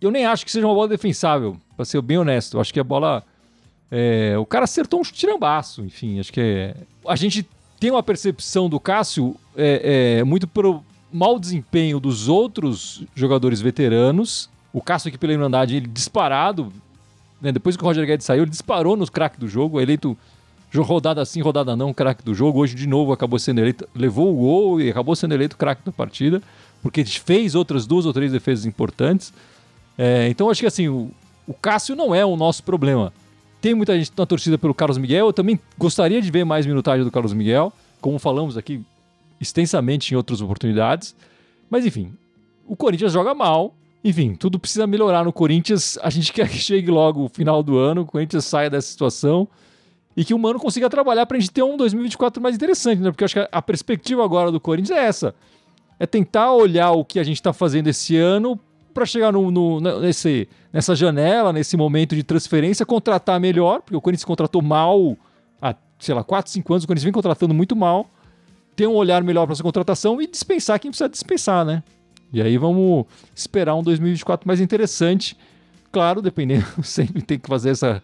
Eu 0.00 0.10
nem 0.10 0.26
acho 0.26 0.44
que 0.44 0.52
seja 0.52 0.66
uma 0.66 0.74
bola 0.74 0.88
defensável, 0.88 1.56
para 1.74 1.84
ser 1.84 2.00
bem 2.02 2.18
honesto. 2.18 2.56
Eu 2.56 2.60
acho 2.60 2.72
que 2.72 2.80
a 2.80 2.84
bola. 2.84 3.24
É, 3.90 4.36
o 4.38 4.44
cara 4.44 4.64
acertou 4.64 5.00
um 5.00 5.02
tirambaço, 5.02 5.82
enfim. 5.82 6.20
Acho 6.20 6.32
que 6.32 6.40
é. 6.40 6.76
A 7.06 7.16
gente 7.16 7.48
tem 7.80 7.90
uma 7.90 8.02
percepção 8.02 8.68
do 8.68 8.78
Cássio 8.78 9.36
é, 9.56 10.18
é, 10.18 10.24
muito 10.24 10.46
pro 10.46 10.82
mau 11.10 11.38
desempenho 11.38 11.98
dos 11.98 12.28
outros 12.28 13.04
jogadores 13.14 13.60
veteranos. 13.60 14.50
O 14.72 14.82
Cássio 14.82 15.08
aqui 15.08 15.16
pela 15.16 15.32
Irmandade, 15.32 15.76
ele 15.76 15.86
disparado, 15.86 16.70
né? 17.40 17.52
Depois 17.52 17.76
que 17.76 17.82
o 17.82 17.86
Roger 17.86 18.06
Guedes 18.06 18.26
saiu, 18.26 18.42
ele 18.42 18.50
disparou 18.50 18.96
nos 18.96 19.10
craques 19.10 19.38
do 19.38 19.48
jogo, 19.48 19.80
eleito 19.80 20.16
rodada 20.74 21.24
sim, 21.24 21.40
rodada 21.40 21.76
não, 21.76 21.92
craque 21.92 22.22
do 22.22 22.34
jogo. 22.34 22.60
Hoje, 22.60 22.74
de 22.74 22.86
novo, 22.86 23.12
acabou 23.12 23.38
sendo 23.38 23.60
eleito, 23.60 23.88
levou 23.94 24.32
o 24.32 24.36
gol 24.36 24.80
e 24.80 24.90
acabou 24.90 25.14
sendo 25.16 25.32
eleito 25.34 25.56
craque 25.56 25.82
da 25.84 25.92
partida, 25.92 26.42
porque 26.82 27.04
fez 27.04 27.54
outras 27.54 27.86
duas 27.86 28.06
ou 28.06 28.12
três 28.12 28.32
defesas 28.32 28.66
importantes. 28.66 29.32
É, 29.96 30.28
então, 30.28 30.50
acho 30.50 30.60
que 30.60 30.66
assim, 30.66 30.88
o, 30.88 31.10
o 31.46 31.54
Cássio 31.54 31.96
não 31.96 32.14
é 32.14 32.24
o 32.24 32.36
nosso 32.36 32.62
problema. 32.62 33.12
Tem 33.60 33.74
muita 33.74 33.96
gente 33.98 34.12
na 34.16 34.26
torcida 34.26 34.58
pelo 34.58 34.74
Carlos 34.74 34.98
Miguel. 34.98 35.26
Eu 35.26 35.32
também 35.32 35.58
gostaria 35.78 36.20
de 36.20 36.30
ver 36.30 36.44
mais 36.44 36.66
minutagem 36.66 37.04
do 37.04 37.10
Carlos 37.10 37.32
Miguel, 37.32 37.72
como 38.00 38.18
falamos 38.18 38.56
aqui 38.56 38.82
extensamente 39.40 40.12
em 40.12 40.16
outras 40.16 40.40
oportunidades. 40.40 41.16
Mas 41.70 41.84
enfim, 41.84 42.12
o 42.66 42.76
Corinthians 42.76 43.12
joga 43.12 43.34
mal. 43.34 43.74
Enfim, 44.06 44.36
tudo 44.36 44.56
precisa 44.56 44.86
melhorar 44.86 45.24
no 45.24 45.32
Corinthians. 45.32 45.98
A 46.00 46.10
gente 46.10 46.30
quer 46.32 46.48
que 46.48 46.58
chegue 46.58 46.88
logo 46.92 47.24
o 47.24 47.28
final 47.28 47.60
do 47.60 47.76
ano, 47.76 48.02
o 48.02 48.06
Corinthians 48.06 48.44
saia 48.44 48.70
dessa 48.70 48.86
situação 48.86 49.48
e 50.16 50.24
que 50.24 50.32
o 50.32 50.38
Mano 50.38 50.60
consiga 50.60 50.88
trabalhar 50.88 51.26
para 51.26 51.36
a 51.36 51.40
gente 51.40 51.50
ter 51.50 51.64
um 51.64 51.76
2024 51.76 52.40
mais 52.40 52.54
interessante, 52.54 53.02
né? 53.02 53.10
Porque 53.10 53.24
eu 53.24 53.26
acho 53.26 53.34
que 53.34 53.48
a 53.50 53.60
perspectiva 53.60 54.24
agora 54.24 54.52
do 54.52 54.60
Corinthians 54.60 54.96
é 54.96 55.04
essa: 55.04 55.34
é 55.98 56.06
tentar 56.06 56.52
olhar 56.52 56.92
o 56.92 57.04
que 57.04 57.18
a 57.18 57.24
gente 57.24 57.34
está 57.34 57.52
fazendo 57.52 57.88
esse 57.88 58.16
ano 58.16 58.58
para 58.94 59.04
chegar 59.04 59.32
no, 59.32 59.50
no, 59.50 59.80
nesse, 60.00 60.48
nessa 60.72 60.94
janela, 60.94 61.52
nesse 61.52 61.76
momento 61.76 62.14
de 62.14 62.22
transferência, 62.22 62.86
contratar 62.86 63.40
melhor, 63.40 63.82
porque 63.82 63.96
o 63.96 64.00
Corinthians 64.00 64.24
contratou 64.24 64.62
mal 64.62 65.18
há, 65.60 65.74
sei 65.98 66.14
lá, 66.14 66.22
4, 66.22 66.50
5 66.52 66.72
anos, 66.72 66.84
o 66.84 66.86
Corinthians 66.86 67.04
vem 67.04 67.12
contratando 67.12 67.52
muito 67.52 67.74
mal, 67.74 68.08
ter 68.76 68.86
um 68.86 68.94
olhar 68.94 69.22
melhor 69.24 69.46
para 69.46 69.52
essa 69.52 69.64
contratação 69.64 70.22
e 70.22 70.28
dispensar 70.28 70.78
quem 70.78 70.92
precisa 70.92 71.08
dispensar, 71.08 71.64
né? 71.64 71.82
E 72.36 72.42
aí 72.42 72.58
vamos 72.58 73.06
esperar 73.34 73.74
um 73.74 73.82
2024 73.82 74.46
mais 74.46 74.60
interessante. 74.60 75.34
Claro, 75.90 76.20
dependendo, 76.20 76.66
sempre 76.84 77.22
tem 77.22 77.38
que 77.38 77.48
fazer 77.48 77.70
essa, 77.70 78.02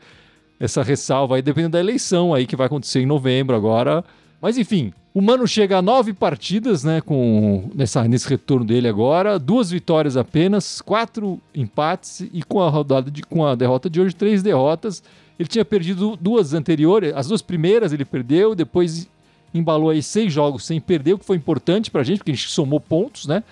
essa 0.58 0.82
ressalva 0.82 1.36
aí, 1.36 1.42
dependendo 1.42 1.72
da 1.72 1.80
eleição 1.80 2.32
aí 2.32 2.46
que 2.46 2.56
vai 2.56 2.66
acontecer 2.66 3.00
em 3.00 3.06
novembro 3.06 3.54
agora. 3.54 4.02
Mas 4.40 4.56
enfim, 4.56 4.90
o 5.12 5.20
Mano 5.20 5.46
chega 5.46 5.76
a 5.76 5.82
nove 5.82 6.14
partidas, 6.14 6.82
né, 6.82 7.02
com 7.02 7.68
nessa, 7.74 8.08
nesse 8.08 8.26
retorno 8.26 8.64
dele 8.64 8.88
agora, 8.88 9.38
duas 9.38 9.70
vitórias 9.70 10.16
apenas, 10.16 10.80
quatro 10.80 11.38
empates 11.54 12.22
e 12.32 12.42
com 12.42 12.62
a 12.62 12.70
rodada 12.70 13.10
de, 13.10 13.22
com 13.22 13.44
a 13.44 13.54
derrota 13.54 13.90
de 13.90 14.00
hoje 14.00 14.16
três 14.16 14.42
derrotas. 14.42 15.02
Ele 15.38 15.46
tinha 15.46 15.64
perdido 15.64 16.16
duas 16.18 16.54
anteriores, 16.54 17.12
as 17.14 17.28
duas 17.28 17.42
primeiras 17.42 17.92
ele 17.92 18.06
perdeu, 18.06 18.54
depois 18.54 19.06
embalou 19.52 19.90
aí 19.90 20.02
seis 20.02 20.32
jogos 20.32 20.64
sem 20.64 20.80
perder, 20.80 21.12
o 21.12 21.18
que 21.18 21.26
foi 21.26 21.36
importante 21.36 21.90
pra 21.90 22.02
gente, 22.02 22.18
porque 22.20 22.30
a 22.30 22.34
gente 22.34 22.48
somou 22.48 22.80
pontos, 22.80 23.26
né? 23.26 23.44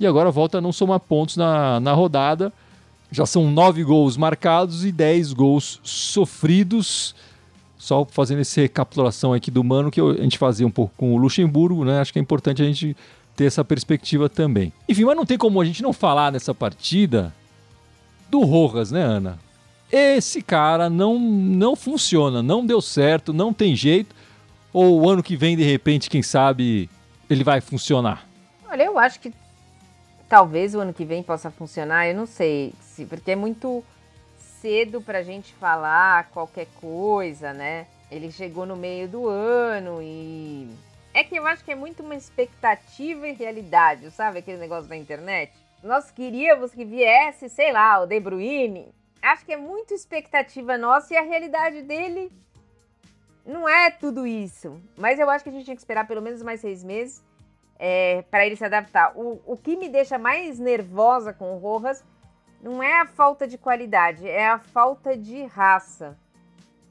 E 0.00 0.06
agora 0.06 0.30
volta 0.30 0.58
a 0.58 0.60
não 0.62 0.72
somar 0.72 0.98
pontos 0.98 1.36
na, 1.36 1.78
na 1.78 1.92
rodada. 1.92 2.50
Já 3.12 3.26
são 3.26 3.50
nove 3.50 3.84
gols 3.84 4.16
marcados 4.16 4.84
e 4.84 4.90
dez 4.90 5.32
gols 5.34 5.78
sofridos. 5.84 7.14
Só 7.76 8.06
fazendo 8.06 8.40
essa 8.40 8.62
recapitulação 8.62 9.34
aqui 9.34 9.50
do 9.50 9.62
Mano, 9.62 9.90
que 9.90 10.00
a 10.00 10.22
gente 10.22 10.38
fazia 10.38 10.66
um 10.66 10.70
pouco 10.70 10.94
com 10.96 11.14
o 11.14 11.18
Luxemburgo, 11.18 11.84
né? 11.84 12.00
Acho 12.00 12.12
que 12.12 12.18
é 12.18 12.22
importante 12.22 12.62
a 12.62 12.64
gente 12.64 12.96
ter 13.36 13.44
essa 13.44 13.64
perspectiva 13.64 14.28
também. 14.28 14.72
Enfim, 14.88 15.04
mas 15.04 15.16
não 15.16 15.26
tem 15.26 15.36
como 15.36 15.60
a 15.60 15.64
gente 15.64 15.82
não 15.82 15.92
falar 15.92 16.32
nessa 16.32 16.54
partida 16.54 17.34
do 18.30 18.40
Rojas, 18.40 18.90
né, 18.90 19.02
Ana? 19.02 19.38
Esse 19.90 20.40
cara 20.40 20.88
não, 20.88 21.18
não 21.18 21.74
funciona, 21.74 22.42
não 22.42 22.64
deu 22.64 22.80
certo, 22.80 23.32
não 23.32 23.52
tem 23.52 23.74
jeito. 23.74 24.14
Ou 24.72 25.00
o 25.00 25.10
ano 25.10 25.22
que 25.22 25.36
vem, 25.36 25.56
de 25.56 25.64
repente, 25.64 26.08
quem 26.08 26.22
sabe, 26.22 26.88
ele 27.28 27.42
vai 27.42 27.60
funcionar? 27.60 28.26
Olha, 28.70 28.84
eu 28.84 28.98
acho 28.98 29.18
que 29.18 29.32
talvez 30.30 30.76
o 30.76 30.80
ano 30.80 30.94
que 30.94 31.04
vem 31.04 31.24
possa 31.24 31.50
funcionar, 31.50 32.06
eu 32.06 32.14
não 32.14 32.24
sei, 32.24 32.72
se, 32.80 33.04
porque 33.04 33.32
é 33.32 33.36
muito 33.36 33.84
cedo 34.38 35.02
para 35.02 35.18
a 35.18 35.22
gente 35.24 35.52
falar 35.54 36.30
qualquer 36.30 36.68
coisa, 36.80 37.52
né? 37.52 37.88
Ele 38.08 38.30
chegou 38.30 38.64
no 38.64 38.76
meio 38.76 39.08
do 39.08 39.28
ano 39.28 39.98
e. 40.00 40.70
É 41.12 41.24
que 41.24 41.34
eu 41.34 41.44
acho 41.46 41.64
que 41.64 41.72
é 41.72 41.74
muito 41.74 42.04
uma 42.04 42.14
expectativa 42.14 43.26
e 43.26 43.32
realidade, 43.32 44.08
sabe? 44.12 44.38
Aquele 44.38 44.58
negócio 44.58 44.88
da 44.88 44.96
internet. 44.96 45.52
Nós 45.82 46.12
queríamos 46.12 46.72
que 46.72 46.84
viesse, 46.84 47.48
sei 47.48 47.72
lá, 47.72 48.00
o 48.00 48.06
De 48.06 48.20
Bruyne. 48.20 48.94
Acho 49.20 49.44
que 49.44 49.52
é 49.52 49.56
muito 49.56 49.92
expectativa 49.92 50.78
nossa 50.78 51.12
e 51.12 51.16
a 51.16 51.22
realidade 51.22 51.82
dele 51.82 52.30
não 53.44 53.68
é 53.68 53.90
tudo 53.90 54.24
isso. 54.24 54.80
Mas 54.96 55.18
eu 55.18 55.28
acho 55.28 55.42
que 55.42 55.50
a 55.50 55.52
gente 55.52 55.64
tinha 55.64 55.76
que 55.76 55.82
esperar 55.82 56.06
pelo 56.06 56.22
menos 56.22 56.42
mais 56.42 56.60
seis 56.60 56.84
meses 56.84 57.20
é, 57.82 58.22
para 58.30 58.44
ele 58.44 58.56
se 58.56 58.64
adaptar. 58.64 59.12
O, 59.16 59.40
o 59.46 59.56
que 59.56 59.74
me 59.74 59.88
deixa 59.88 60.18
mais 60.18 60.58
nervosa 60.58 61.32
com 61.32 61.54
o 61.54 61.58
Rojas 61.58 62.04
não 62.62 62.82
é 62.82 63.00
a 63.00 63.06
falta 63.06 63.48
de 63.48 63.56
qualidade, 63.56 64.28
é 64.28 64.46
a 64.46 64.58
falta 64.58 65.16
de 65.16 65.44
raça. 65.44 66.14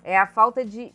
É 0.03 0.17
a 0.17 0.25
falta 0.25 0.65
de, 0.65 0.91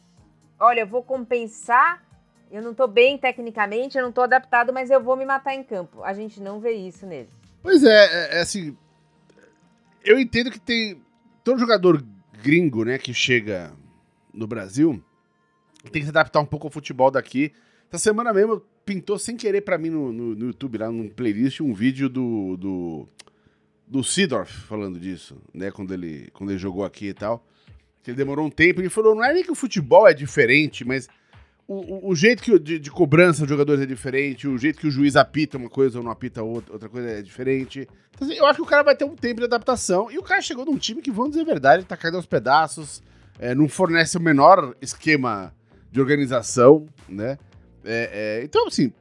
olha, 0.58 0.80
eu 0.80 0.86
vou 0.86 1.04
compensar, 1.04 2.02
eu 2.50 2.60
não 2.60 2.74
tô 2.74 2.88
bem 2.88 3.16
tecnicamente, 3.16 3.96
eu 3.96 4.02
não 4.02 4.10
tô 4.10 4.22
adaptado, 4.22 4.72
mas 4.72 4.90
eu 4.90 5.00
vou 5.00 5.16
me 5.16 5.24
matar 5.24 5.54
em 5.54 5.62
campo. 5.62 6.02
A 6.02 6.12
gente 6.12 6.42
não 6.42 6.58
vê 6.58 6.72
isso 6.72 7.06
nele. 7.06 7.28
Pois 7.62 7.84
é, 7.84 7.88
é, 7.88 8.38
é 8.38 8.40
assim, 8.40 8.76
eu 10.04 10.18
entendo 10.18 10.50
que 10.50 10.58
tem 10.58 11.00
todo 11.44 11.60
jogador 11.60 12.04
gringo, 12.42 12.84
né, 12.84 12.98
que 12.98 13.14
chega 13.14 13.72
no 14.32 14.48
Brasil, 14.48 15.00
tem 15.84 16.00
que 16.00 16.02
se 16.02 16.10
adaptar 16.10 16.40
um 16.40 16.46
pouco 16.46 16.66
ao 16.66 16.72
futebol 16.72 17.12
daqui. 17.12 17.52
Essa 17.88 17.98
semana 17.98 18.32
mesmo 18.32 18.60
pintou 18.84 19.18
sem 19.18 19.36
querer 19.36 19.62
para 19.62 19.78
mim 19.78 19.90
no, 19.90 20.12
no, 20.12 20.34
no, 20.34 20.46
YouTube, 20.46 20.78
lá 20.78 20.90
no 20.90 21.08
playlist, 21.10 21.60
um 21.60 21.72
vídeo 21.72 22.08
do, 22.08 22.56
do, 22.56 23.08
do 23.86 24.04
Sidorf 24.04 24.52
falando 24.62 24.98
disso, 24.98 25.36
né? 25.52 25.70
Quando 25.70 25.94
ele, 25.94 26.28
quando 26.32 26.50
ele 26.50 26.58
jogou 26.58 26.84
aqui 26.84 27.08
e 27.08 27.14
tal. 27.14 27.44
Que 28.02 28.10
ele 28.10 28.18
demorou 28.18 28.46
um 28.46 28.50
tempo. 28.50 28.80
Ele 28.80 28.90
falou: 28.90 29.14
não 29.14 29.24
é 29.24 29.32
nem 29.32 29.42
que 29.42 29.50
o 29.50 29.54
futebol 29.54 30.06
é 30.06 30.12
diferente, 30.12 30.84
mas 30.84 31.08
o, 31.66 31.74
o, 31.74 32.10
o 32.10 32.14
jeito 32.14 32.42
que, 32.42 32.58
de, 32.58 32.78
de, 32.78 32.90
cobrança 32.90 33.40
dos 33.40 33.48
jogadores 33.48 33.82
é 33.82 33.86
diferente, 33.86 34.46
o 34.46 34.58
jeito 34.58 34.78
que 34.78 34.86
o 34.86 34.90
juiz 34.90 35.16
apita 35.16 35.56
uma 35.56 35.70
coisa 35.70 35.98
ou 35.98 36.04
não 36.04 36.10
apita 36.10 36.42
outra, 36.42 36.74
outra 36.74 36.88
coisa 36.88 37.08
é 37.08 37.22
diferente. 37.22 37.88
Então, 38.10 38.28
assim, 38.28 38.36
eu 38.36 38.46
acho 38.46 38.56
que 38.56 38.62
o 38.62 38.66
cara 38.66 38.82
vai 38.82 38.94
ter 38.94 39.04
um 39.04 39.16
tempo 39.16 39.40
de 39.40 39.46
adaptação. 39.46 40.10
E 40.10 40.18
o 40.18 40.22
cara 40.22 40.42
chegou 40.42 40.66
num 40.66 40.76
time 40.76 41.00
que, 41.00 41.10
vamos 41.10 41.30
dizer 41.30 41.42
a 41.42 41.46
verdade, 41.46 41.80
ele 41.80 41.88
tá 41.88 41.96
caindo 41.96 42.16
aos 42.16 42.26
pedaços, 42.26 43.02
é, 43.38 43.54
não 43.54 43.68
fornece 43.68 44.18
o 44.18 44.20
menor 44.20 44.76
esquema 44.80 45.54
de 45.90 46.00
organização, 46.00 46.86
né? 47.08 47.38
É, 47.84 48.40
é, 48.40 48.44
então, 48.44 48.66
assim, 48.66 48.92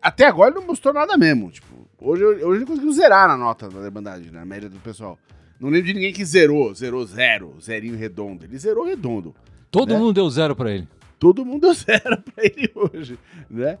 até 0.00 0.26
agora 0.26 0.50
ele 0.50 0.60
não 0.60 0.66
mostrou 0.66 0.94
nada 0.94 1.16
mesmo. 1.16 1.50
Tipo, 1.50 1.88
hoje, 2.00 2.24
hoje 2.24 2.58
ele 2.58 2.66
conseguiu 2.66 2.92
zerar 2.92 3.28
na 3.28 3.36
nota 3.36 3.68
da 3.68 3.84
Irmandade, 3.84 4.30
na 4.30 4.44
média 4.44 4.68
do 4.68 4.78
pessoal. 4.78 5.18
Não 5.60 5.68
lembro 5.68 5.88
de 5.88 5.94
ninguém 5.94 6.12
que 6.12 6.24
zerou, 6.24 6.74
zerou 6.74 7.04
zero, 7.04 7.54
zerinho 7.60 7.96
redondo. 7.96 8.44
Ele 8.44 8.58
zerou 8.58 8.84
redondo. 8.84 9.34
Todo 9.70 9.92
né? 9.92 9.98
mundo 9.98 10.14
deu 10.14 10.30
zero 10.30 10.56
para 10.56 10.72
ele. 10.72 10.88
Todo 11.18 11.44
mundo 11.44 11.60
deu 11.62 11.74
zero 11.74 12.22
pra 12.22 12.44
ele 12.44 12.70
hoje, 12.74 13.18
né? 13.50 13.78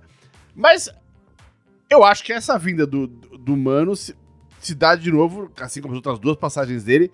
Mas 0.54 0.90
eu 1.88 2.04
acho 2.04 2.22
que 2.22 2.32
essa 2.32 2.58
vinda 2.58 2.86
do, 2.86 3.06
do, 3.06 3.38
do 3.38 3.56
Mano 3.56 3.96
se, 3.96 4.14
se 4.60 4.74
dá 4.74 4.94
de 4.94 5.10
novo, 5.10 5.50
assim 5.58 5.80
como 5.80 5.94
as 5.94 5.96
outras 5.96 6.18
duas 6.18 6.36
passagens 6.36 6.84
dele, 6.84 7.10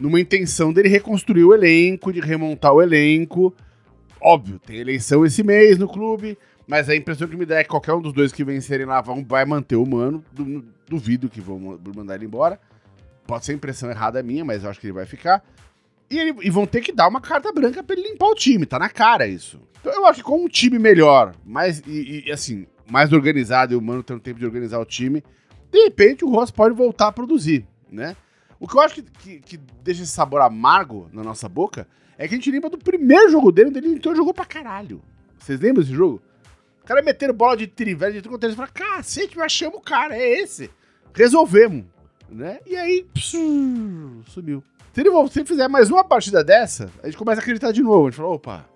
numa 0.00 0.18
intenção 0.18 0.72
dele 0.72 0.88
reconstruir 0.88 1.44
o 1.44 1.52
elenco, 1.52 2.12
de 2.12 2.20
remontar 2.20 2.72
o 2.72 2.80
elenco. 2.80 3.54
Óbvio, 4.20 4.58
tem 4.58 4.76
eleição 4.76 5.24
esse 5.24 5.42
mês 5.42 5.76
no 5.76 5.86
clube, 5.86 6.38
mas 6.68 6.90
a 6.90 6.94
impressão 6.94 7.26
que 7.26 7.36
me 7.36 7.46
dá 7.46 7.56
é 7.56 7.64
que 7.64 7.70
qualquer 7.70 7.94
um 7.94 8.02
dos 8.02 8.12
dois 8.12 8.30
que 8.30 8.44
vencerem 8.44 8.84
lá 8.84 9.00
vão, 9.00 9.24
vai 9.24 9.42
manter 9.46 9.76
o 9.76 9.86
mano. 9.86 10.22
Duvido 10.86 11.30
que 11.30 11.40
vão 11.40 11.80
mandar 11.96 12.16
ele 12.16 12.26
embora. 12.26 12.60
Pode 13.26 13.46
ser 13.46 13.54
impressão 13.54 13.90
errada 13.90 14.22
minha, 14.22 14.44
mas 14.44 14.62
eu 14.62 14.68
acho 14.68 14.78
que 14.78 14.86
ele 14.86 14.92
vai 14.92 15.06
ficar. 15.06 15.42
E, 16.10 16.18
ele, 16.18 16.36
e, 16.42 16.50
vão 16.50 16.66
ter 16.66 16.82
que 16.82 16.92
dar 16.92 17.08
uma 17.08 17.22
carta 17.22 17.50
branca 17.52 17.82
pra 17.82 17.96
ele 17.96 18.10
limpar 18.10 18.26
o 18.26 18.34
time, 18.34 18.66
tá 18.66 18.78
na 18.78 18.90
cara 18.90 19.26
isso. 19.26 19.58
Então 19.80 19.92
eu 19.92 20.04
acho 20.06 20.18
que 20.18 20.24
com 20.24 20.44
um 20.44 20.48
time 20.48 20.78
melhor, 20.78 21.34
mais, 21.44 21.82
e, 21.86 22.24
e 22.26 22.32
assim, 22.32 22.66
mais 22.86 23.12
organizado 23.12 23.72
e 23.72 23.76
o 23.76 23.80
Mano 23.80 24.02
tendo 24.02 24.20
tempo 24.20 24.38
de 24.38 24.46
organizar 24.46 24.78
o 24.78 24.84
time, 24.84 25.22
de 25.70 25.84
repente 25.84 26.24
o 26.24 26.30
Ross 26.30 26.50
pode 26.50 26.74
voltar 26.74 27.08
a 27.08 27.12
produzir, 27.12 27.66
né? 27.90 28.16
O 28.60 28.66
que 28.66 28.76
eu 28.76 28.80
acho 28.80 28.94
que, 28.94 29.02
que, 29.02 29.40
que, 29.40 29.56
deixa 29.82 30.02
esse 30.02 30.12
sabor 30.12 30.40
amargo 30.40 31.08
na 31.12 31.22
nossa 31.22 31.48
boca 31.48 31.86
é 32.16 32.26
que 32.26 32.34
a 32.34 32.36
gente 32.38 32.50
lembra 32.50 32.70
do 32.70 32.78
primeiro 32.78 33.30
jogo 33.30 33.52
dele, 33.52 33.68
onde 33.68 33.78
ele 33.78 33.88
então 33.88 34.16
jogou 34.16 34.34
pra 34.34 34.44
caralho. 34.44 35.02
Vocês 35.38 35.60
lembram 35.60 35.82
desse 35.82 35.94
jogo? 35.94 36.20
Cara 36.88 37.02
meteram 37.02 37.34
bola 37.34 37.54
de 37.54 37.66
trivela, 37.66 38.10
de 38.10 38.22
tudo 38.22 38.32
quanto 38.32 38.44
eles 38.44 38.56
falaram, 38.56 38.72
cacete, 38.72 39.36
mas 39.36 39.52
chama 39.52 39.76
o 39.76 39.80
cara, 39.80 40.16
é 40.16 40.40
esse. 40.40 40.70
Resolvemos, 41.12 41.84
né? 42.30 42.60
E 42.66 42.74
aí, 42.74 43.06
psiu, 43.12 44.22
sumiu. 44.26 44.64
Se 44.94 45.02
ele, 45.02 45.10
se 45.28 45.44
fizer 45.44 45.68
mais 45.68 45.90
uma 45.90 46.02
partida 46.02 46.42
dessa, 46.42 46.90
a 47.02 47.06
gente 47.06 47.18
começa 47.18 47.40
a 47.40 47.42
acreditar 47.42 47.72
de 47.72 47.82
novo. 47.82 48.06
A 48.06 48.10
gente 48.10 48.16
fala, 48.16 48.30
opa, 48.30 48.66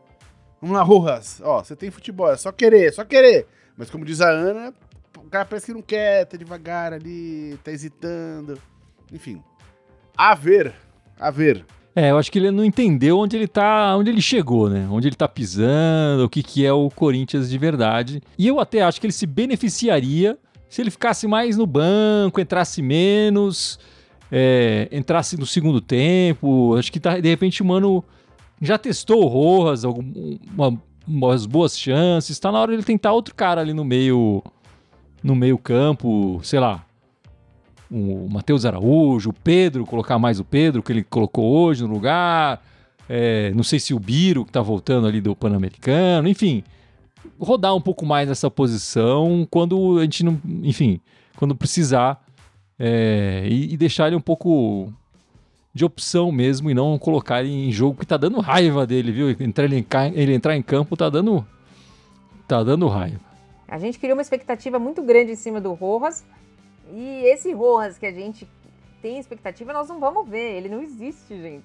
vamos 0.61 0.77
lá, 0.77 0.83
Rojas, 0.83 1.41
ó, 1.43 1.65
você 1.65 1.75
tem 1.75 1.91
futebol, 1.91 2.31
é 2.31 2.37
só 2.37 2.53
querer, 2.53 2.89
é 2.89 2.93
só 2.93 3.03
querer. 3.03 3.47
Mas 3.79 3.89
como 3.89 4.05
diz 4.05 4.21
a 4.21 4.29
Ana, 4.29 4.75
o 5.17 5.31
cara 5.31 5.47
parece 5.47 5.67
que 5.67 5.73
não 5.73 5.83
quer, 5.83 6.27
tá 6.27 6.37
devagar 6.37 6.93
ali, 6.93 7.59
tá 7.65 7.73
hesitando. 7.73 8.61
Enfim, 9.11 9.43
a 10.15 10.35
ver, 10.35 10.75
a 11.19 11.31
ver. 11.31 11.65
É, 11.95 12.11
eu 12.11 12.19
acho 12.19 12.33
que 12.33 12.39
ele 12.39 12.51
não 12.51 12.65
entendeu 12.65 13.19
onde 13.19 13.37
ele 13.37 13.47
tá, 13.47 13.95
onde 13.97 14.11
ele 14.11 14.23
chegou, 14.23 14.69
né? 14.69 14.89
Onde 14.91 15.09
ele 15.09 15.17
tá 15.17 15.29
pisando, 15.29 16.25
o 16.25 16.29
que, 16.29 16.43
que 16.43 16.65
é 16.65 16.73
o 16.73 16.89
Corinthians 16.91 17.51
de 17.51 17.59
verdade. 17.59 18.23
E 18.39 18.47
eu 18.47 18.59
até 18.59 18.83
acho 18.83 19.01
que 19.01 19.07
ele 19.07 19.13
se 19.13 19.27
beneficiaria 19.27 20.39
se 20.69 20.81
ele 20.81 20.91
ficasse 20.91 21.27
mais 21.27 21.59
no 21.59 21.67
banco, 21.67 22.41
entrasse 22.41 22.81
menos, 22.81 23.79
é, 24.31 24.89
entrasse 24.91 25.37
no 25.37 25.45
segundo 25.45 25.83
tempo. 25.83 26.75
Acho 26.79 26.91
que 26.91 26.99
tá, 26.99 27.21
de 27.21 27.29
repente 27.29 27.61
o 27.61 27.65
Mano 27.67 28.03
já 28.59 28.79
testou 28.79 29.23
o 29.23 29.29
Rojas, 29.29 29.85
algumas 29.85 30.79
umas 31.07 31.47
boas 31.47 31.79
chances. 31.79 32.39
Tá 32.39 32.51
na 32.51 32.59
hora 32.59 32.71
de 32.71 32.77
ele 32.77 32.85
tentar 32.85 33.13
outro 33.13 33.35
cara 33.35 33.61
ali 33.61 33.75
no 33.75 33.85
meio, 33.85 34.43
no 35.23 35.35
meio 35.35 35.59
campo, 35.59 36.41
sei 36.43 36.59
lá, 36.59 36.85
o 37.93 38.27
Matheus 38.31 38.65
Araújo, 38.65 39.31
o 39.31 39.35
Pedro, 39.35 39.85
colocar 39.85 40.19
mais 40.19 40.41
o 40.41 40.45
Pedro, 40.45 40.83
que 40.83 40.91
ele 40.91 41.05
colocou 41.05 41.45
hoje 41.53 41.83
no 41.83 41.93
lugar. 41.93 42.65
É, 43.07 43.53
não 43.55 43.63
sei 43.63 43.79
se 43.79 43.93
o 43.93 43.99
Biro, 43.99 44.45
que 44.45 44.51
está 44.51 44.63
voltando 44.63 45.07
ali 45.07 45.21
do 45.21 45.37
Pan-Americano, 45.37 46.27
enfim. 46.27 46.65
Rodar 47.39 47.75
um 47.75 47.81
pouco 47.81 48.07
mais 48.07 48.29
nessa 48.29 48.51
posição 48.51 49.47
quando 49.51 49.99
a 49.99 50.03
gente 50.03 50.25
não. 50.25 50.41
Enfim, 50.63 51.01
quando 51.37 51.55
precisar. 51.55 52.25
É, 52.79 53.47
e, 53.49 53.75
e, 53.75 53.77
deixar 53.77 54.09
ele 54.09 54.17
um 54.17 54.21
pouco 54.21 54.91
de 55.73 55.85
opção 55.85 56.33
mesmo 56.33 56.69
e 56.69 56.75
não 56.75 56.99
colocar 56.99 57.45
ele 57.45 57.69
em 57.69 57.71
jogo 57.71 58.01
que 58.01 58.07
tá 58.07 58.17
dando 58.17 58.41
raiva 58.41 58.87
dele, 58.87 59.13
viu? 59.13 59.31
Entrar 59.31 59.65
ele, 59.67 59.87
ele 60.15 60.35
entrar 60.35 60.57
em 60.57 60.63
campo 60.63 60.97
tá 60.97 61.11
dando. 61.11 61.47
tá 62.49 62.65
dando 62.65 62.89
raiva. 62.89 63.21
A 63.69 63.79
gente 63.79 63.99
criou 63.99 64.17
uma 64.17 64.23
expectativa 64.23 64.79
muito 64.79 65.03
grande 65.03 65.33
em 65.33 65.37
cima 65.37 65.61
do 65.61 65.75
Rojas 65.75 66.25
e 66.93 67.25
esse 67.25 67.53
Rojas 67.53 67.97
que 67.97 68.05
a 68.05 68.13
gente 68.13 68.47
tem 69.01 69.19
expectativa, 69.19 69.73
nós 69.73 69.89
não 69.89 69.99
vamos 69.99 70.29
ver. 70.29 70.57
Ele 70.57 70.69
não 70.69 70.83
existe, 70.83 71.41
gente. 71.41 71.65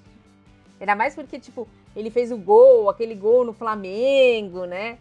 Ainda 0.80 0.96
mais 0.96 1.14
porque, 1.14 1.38
tipo, 1.38 1.68
ele 1.96 2.10
fez 2.10 2.32
o 2.32 2.38
gol, 2.38 2.90
aquele 2.90 3.14
gol 3.14 3.44
no 3.44 3.52
Flamengo, 3.52 4.66
né? 4.66 4.98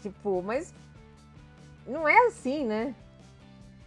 Tipo, 0.00 0.40
mas 0.40 0.72
não 1.86 2.06
é 2.06 2.26
assim, 2.26 2.64
né? 2.64 2.94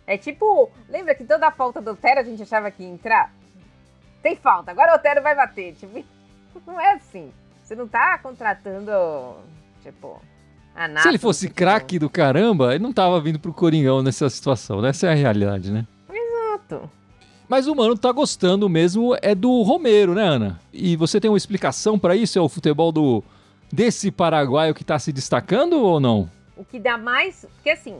É 0.06 0.18
tipo, 0.18 0.70
lembra 0.90 1.16
que 1.16 1.24
toda 1.24 1.48
a 1.48 1.52
falta 1.52 1.80
do 1.80 1.92
Otero 1.92 2.20
a 2.20 2.24
gente 2.24 2.42
achava 2.42 2.72
que 2.72 2.84
ia 2.84 2.90
entrar? 2.90 3.34
Tem 4.22 4.36
falta, 4.36 4.72
agora 4.72 4.92
o 4.92 4.96
Otero 4.96 5.22
vai 5.22 5.36
bater. 5.36 5.76
Tipo, 5.76 6.04
não 6.68 6.80
é 6.80 6.94
assim. 6.94 7.32
Você 7.64 7.76
não 7.76 7.88
tá 7.88 8.18
contratando, 8.18 8.92
tipo, 9.82 10.20
se 11.02 11.08
ele 11.08 11.18
fosse 11.18 11.50
craque 11.50 12.00
do 12.00 12.10
caramba, 12.10 12.74
ele 12.74 12.84
não 12.84 12.94
tava 12.94 13.20
vindo 13.20 13.40
pro 13.40 13.54
Coringão 13.54 14.02
nessa 14.02 14.30
situação. 14.30 14.86
Essa 14.86 15.08
é 15.08 15.12
a 15.12 15.16
realidade, 15.16 15.72
né? 15.72 15.86
Exato. 16.12 16.90
Mas 17.48 17.68
o 17.68 17.76
mano 17.76 17.98
tá 17.98 18.12
gostando 18.12 18.70
mesmo 18.70 19.18
é 19.22 19.34
do 19.34 19.62
Romero, 19.64 20.14
né, 20.14 20.24
Ana? 20.24 20.60
E 20.72 20.96
você 20.96 21.20
tem 21.20 21.30
uma 21.30 21.38
explicação 21.38 21.98
para 21.98 22.16
isso? 22.16 22.38
É 22.38 22.42
o 22.42 22.48
futebol 22.48 22.92
do 22.92 23.24
desse 23.72 24.12
paraguaio 24.12 24.74
que 24.74 24.84
tá 24.84 24.98
se 24.98 25.12
destacando 25.12 25.74
ou 25.74 26.00
não? 26.00 26.30
O 26.56 26.64
que 26.64 26.80
dá 26.80 26.98
mais. 26.98 27.46
Porque 27.56 27.72
assim, 27.72 28.00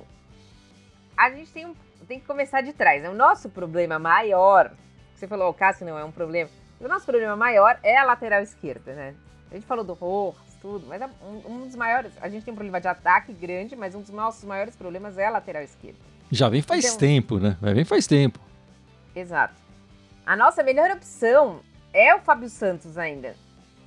a 1.18 1.30
gente 1.32 1.52
tem, 1.52 1.76
tem 2.08 2.20
que 2.20 2.26
começar 2.26 2.62
de 2.62 2.74
trás. 2.74 3.04
Né? 3.04 3.10
O 3.10 3.16
nosso 3.16 3.50
problema 3.50 4.00
maior. 4.00 4.72
Você 5.16 5.28
falou, 5.28 5.50
o 5.50 5.54
Cássio 5.54 5.86
não 5.86 5.98
é 5.98 6.06
um 6.06 6.12
problema. 6.12 6.50
O 6.80 6.88
nosso 6.88 7.06
problema 7.06 7.36
maior 7.36 7.78
é 7.84 7.98
a 7.98 8.06
lateral 8.06 8.42
esquerda, 8.42 8.94
né? 8.94 9.14
A 9.52 9.56
gente 9.56 9.66
falou 9.66 9.84
do 9.84 9.94
Rojas, 9.94 10.49
tudo, 10.62 10.86
mas 10.88 11.02
é 11.02 11.10
um, 11.24 11.54
um, 11.54 11.66
dos 11.66 11.76
maiores. 11.76 12.12
A 12.22 12.30
gente 12.30 12.44
tem 12.44 12.52
um 12.52 12.56
problema 12.56 12.80
de 12.80 12.88
ataque 12.88 13.34
grande, 13.34 13.76
mas 13.76 13.96
um 13.96 14.02
dos 14.02 14.12
nossos 14.12 14.44
maiores 14.44 14.76
problemas 14.76 15.18
é 15.18 15.26
a 15.26 15.30
lateral 15.30 15.64
esquerda. 15.64 16.00
Já 16.32 16.50
vem 16.50 16.62
faz 16.62 16.86
então, 16.86 16.98
tempo, 16.98 17.40
né? 17.40 17.58
Já 17.62 17.74
vem 17.74 17.86
faz 17.86 18.06
tempo. 18.06 18.40
Exato. 19.16 19.56
A 20.26 20.36
nossa 20.36 20.62
melhor 20.62 20.92
opção 20.92 21.62
é 21.94 22.14
o 22.14 22.20
Fábio 22.20 22.50
Santos 22.50 22.98
ainda. 22.98 23.36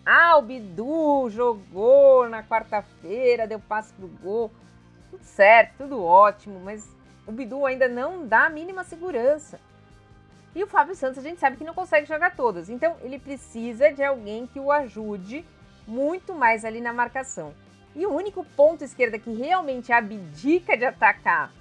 Ah, 0.05 0.37
o 0.37 0.43
Bidu 0.43 1.31
jogou 1.31 2.29
na 2.29 2.43
quarta-feira, 2.43 3.47
deu 3.47 3.61
passe 3.61 3.93
pro 3.95 4.09
gol. 4.09 4.51
Tudo 5.11 5.23
certo, 5.23 5.75
tudo 5.79 6.03
ótimo, 6.03 6.59
mas 6.59 6.89
o 7.27 7.33
Bidu 7.33 7.65
ainda 7.65 7.89
não 7.89 8.27
dá 8.27 8.47
a 8.47 8.51
mínima 8.51 8.83
segurança. 8.83 9.61
E 10.55 10.63
o 10.63 10.67
Fábio 10.67 10.95
Santos 10.97 11.19
a 11.19 11.23
gente 11.23 11.39
sabe 11.39 11.57
que 11.57 11.65
não 11.65 11.75
consegue 11.75 12.07
jogar 12.07 12.35
todas. 12.35 12.69
Então 12.69 12.97
ele 13.03 13.19
precisa 13.19 13.93
de 13.93 14.03
alguém 14.03 14.47
que 14.47 14.59
o 14.59 14.73
ajude 14.73 15.45
muito 15.87 16.35
mais 16.35 16.65
ali 16.65 16.81
na 16.81 16.93
marcação. 16.93 17.55
E 17.95 18.07
o 18.07 18.13
único 18.13 18.45
ponto 18.57 18.85
esquerda 18.85 19.19
que 19.19 19.33
realmente 19.33 19.93
abdica 19.93 20.77
de 20.77 20.85
atacar 20.85 21.53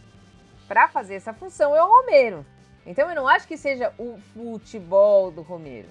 para 0.68 0.88
fazer 0.88 1.16
essa 1.16 1.34
função 1.34 1.76
é 1.76 1.84
o 1.84 1.88
Romero. 1.88 2.46
Então 2.86 3.10
eu 3.10 3.16
não 3.16 3.28
acho 3.28 3.48
que 3.48 3.58
seja 3.58 3.94
o 3.98 4.18
futebol 4.34 5.30
do 5.32 5.42
Romero. 5.42 5.90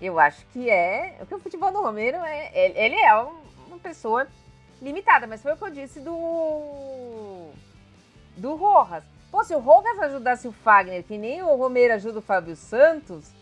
Eu 0.00 0.18
acho 0.18 0.44
que 0.46 0.70
é. 0.70 1.16
O 1.20 1.26
que 1.26 1.34
o 1.34 1.38
futebol 1.38 1.72
do 1.72 1.82
Romero 1.82 2.18
é. 2.18 2.50
Ele 2.54 2.96
é 2.96 3.14
uma 3.14 3.78
pessoa 3.82 4.26
limitada, 4.80 5.26
mas 5.26 5.42
foi 5.42 5.52
o 5.52 5.56
que 5.56 5.64
eu 5.64 5.70
disse 5.70 6.00
do. 6.00 7.50
do 8.36 8.54
Rojas. 8.56 9.04
Pô, 9.30 9.42
se 9.44 9.54
o 9.54 9.60
Rojas 9.60 9.98
ajudasse 10.00 10.46
o 10.46 10.52
Fagner, 10.52 11.04
que 11.04 11.16
nem 11.16 11.42
o 11.42 11.56
Romero 11.56 11.94
ajuda 11.94 12.18
o 12.18 12.22
Fábio 12.22 12.54
Santos, 12.54 13.32